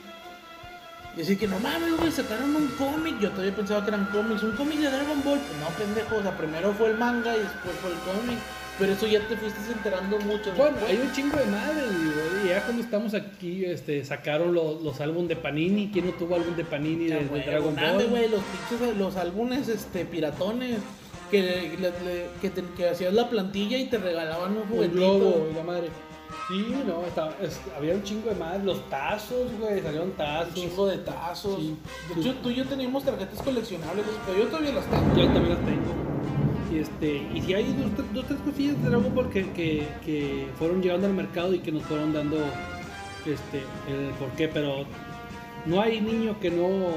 [1.17, 3.19] Y así que no mames, güey, sacaron un cómic.
[3.19, 5.39] Yo todavía pensaba que eran cómics, un cómic de Dragon Ball.
[5.39, 8.37] Pues no, pendejo, o sea, primero fue el manga y después fue el cómic.
[8.79, 10.51] Pero eso ya te fuiste enterando mucho.
[10.55, 10.91] Bueno, después.
[10.91, 15.01] hay un chingo de madres, digo, y ya cuando estamos aquí, este, sacaron los, los
[15.01, 15.89] álbumes de Panini.
[15.91, 18.07] ¿Quién no tuvo álbum de Panini de, Ya, de güey, Dragon Ball?
[18.07, 20.77] güey, los pinches, los álbumes, este, piratones.
[21.31, 24.95] Que, le- le- que, te- que hacías la plantilla y te regalaban un Un juguetito.
[25.17, 25.87] globo y la madre.
[26.47, 28.63] Sí, no, estaba- es- había un chingo de madres.
[28.63, 30.53] Los tazos, güey, salieron Un tazos.
[30.53, 31.59] chingo de tazos.
[31.59, 31.75] Sí.
[32.15, 35.15] De hecho, tú y yo teníamos tarjetas coleccionables, pero yo todavía las tengo.
[35.17, 36.16] Yo también las tengo.
[36.71, 40.47] Y, este, y si hay dos, dos, tres cosillas de Dragon Ball que, que, que
[40.59, 42.37] fueron llegando al mercado y que nos fueron dando
[43.25, 44.85] este, el porqué, pero
[45.65, 46.89] no hay niño que no,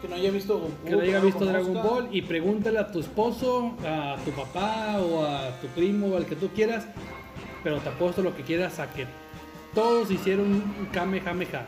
[0.00, 1.44] Que no haya visto Goku, que no haya visto.
[1.44, 6.16] Dragon Ball y pregúntale a tu esposo, a tu papá o a tu primo o
[6.16, 6.86] al que tú quieras,
[7.62, 9.06] pero te apuesto lo que quieras a que
[9.74, 11.66] todos hicieron un Kamehameha.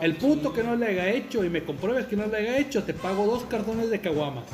[0.00, 2.82] El puto que no le haya hecho y me compruebes que no le haya hecho,
[2.84, 4.44] te pago dos cartones de caguamas.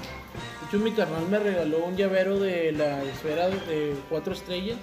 [0.72, 4.78] Hecho, mi carnal me regaló un llavero de la esfera de cuatro estrellas.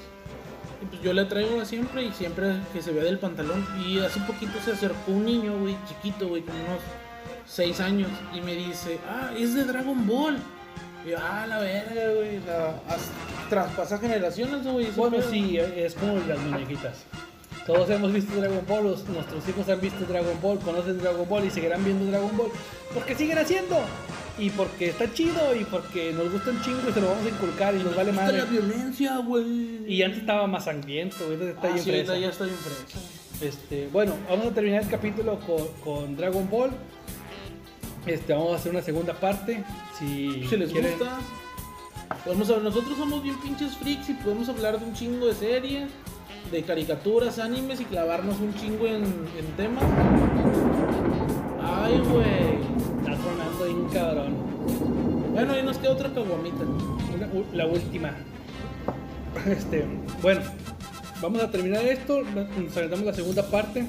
[0.83, 3.65] Y pues yo la traigo siempre y siempre que se vea del pantalón.
[3.83, 6.79] Y hace poquito se acercó un niño, güey, chiquito, güey, como unos
[7.47, 8.11] 6 años.
[8.35, 10.37] Y me dice, ah, es de Dragon Ball.
[11.07, 12.39] Y yo, ah, la verga, güey.
[13.49, 14.91] Traspasa generaciones, güey.
[14.91, 15.31] Bueno, pedo".
[15.31, 17.03] sí, es como las muñequitas.
[17.65, 21.45] Todos hemos visto Dragon Ball, los- nuestros hijos han visto Dragon Ball, conocen Dragon Ball
[21.45, 22.51] y seguirán viendo Dragon Ball.
[22.93, 23.75] Porque siguen haciendo.
[24.39, 27.29] Y porque está chido y porque nos gusta un chingo y se lo vamos a
[27.29, 29.85] inculcar y nos vale la violencia, güey.
[29.91, 32.17] Y antes estaba más sangriento, está Ah, bien sí, fresa.
[32.17, 32.99] ya está bien fresa.
[33.41, 36.71] Este, bueno, vamos a terminar el capítulo con, con Dragon Ball.
[38.05, 39.63] Este, vamos a hacer una segunda parte.
[39.97, 41.17] Si, Si les quieren- gusta,
[42.23, 42.63] podemos hablar.
[42.63, 45.89] Nosotros somos bien pinches freaks y podemos hablar de un chingo de series,
[46.51, 49.83] de caricaturas, animes y clavarnos un chingo en, en temas.
[51.61, 52.59] Ay, güey.
[53.93, 54.33] Cabrón.
[55.33, 56.63] Bueno, ahí nos queda otra caguamita.
[57.53, 58.11] La última.
[59.47, 59.85] Este,
[60.21, 60.41] bueno,
[61.21, 62.23] vamos a terminar esto.
[62.23, 63.85] Nos aventamos la segunda parte.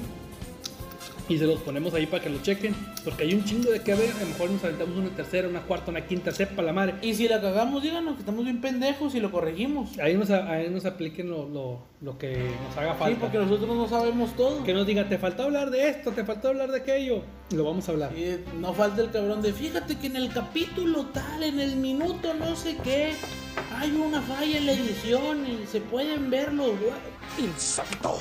[1.31, 2.75] Y se los ponemos ahí para que lo chequen.
[3.05, 4.11] Porque hay un chingo de que ver.
[4.17, 6.95] A lo mejor nos aventamos una tercera, una cuarta, una quinta, sepa la madre.
[7.01, 9.97] Y si la cagamos, díganos que estamos bien pendejos y lo corregimos.
[9.99, 13.15] Ahí nos, ahí nos apliquen lo, lo, lo que nos haga falta.
[13.15, 14.61] Sí, porque nosotros no sabemos todo.
[14.65, 17.23] Que nos diga, te faltó hablar de esto, te faltó hablar de aquello.
[17.49, 18.11] Y lo vamos a hablar.
[18.17, 22.33] Y no falta el cabrón de fíjate que en el capítulo tal, en el minuto
[22.33, 23.13] no sé qué,
[23.77, 26.73] hay una falla en la edición y se pueden verlo.
[27.37, 28.17] Insecto.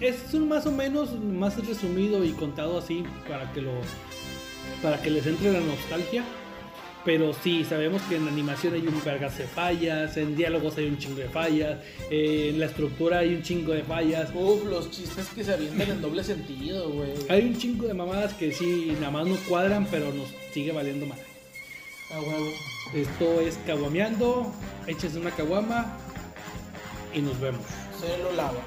[0.00, 3.72] Es un más o menos más resumido y contado así para que lo
[4.82, 6.24] para que les entre la nostalgia.
[7.04, 10.98] Pero sí, sabemos que en animación hay un vergas de fallas, en diálogos hay un
[10.98, 11.80] chingo de fallas,
[12.10, 14.30] eh, en la estructura hay un chingo de fallas.
[14.34, 17.10] Uf, los chistes que se avientan en doble sentido, güey.
[17.28, 21.06] Hay un chingo de mamadas que sí, nada más no cuadran, pero nos sigue valiendo
[21.06, 21.18] mal.
[22.12, 22.50] A huevo.
[22.94, 24.52] Esto es Caguameando,
[24.86, 25.98] échese una caguama
[27.12, 27.64] y nos vemos.
[28.02, 28.60] Lo lava.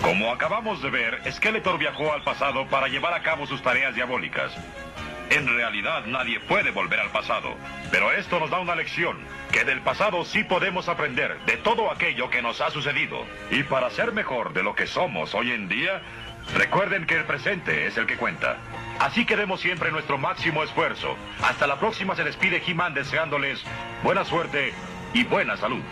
[0.00, 4.52] Como acabamos de ver, Skeletor viajó al pasado para llevar a cabo sus tareas diabólicas.
[5.30, 7.56] En realidad nadie puede volver al pasado,
[7.90, 9.18] pero esto nos da una lección,
[9.50, 13.24] que del pasado sí podemos aprender de todo aquello que nos ha sucedido.
[13.50, 16.02] Y para ser mejor de lo que somos hoy en día,
[16.54, 18.58] recuerden que el presente es el que cuenta.
[19.00, 21.16] Así que demos siempre nuestro máximo esfuerzo.
[21.42, 23.64] Hasta la próxima se despide He-Man deseándoles
[24.04, 24.72] buena suerte
[25.14, 25.82] y buena salud.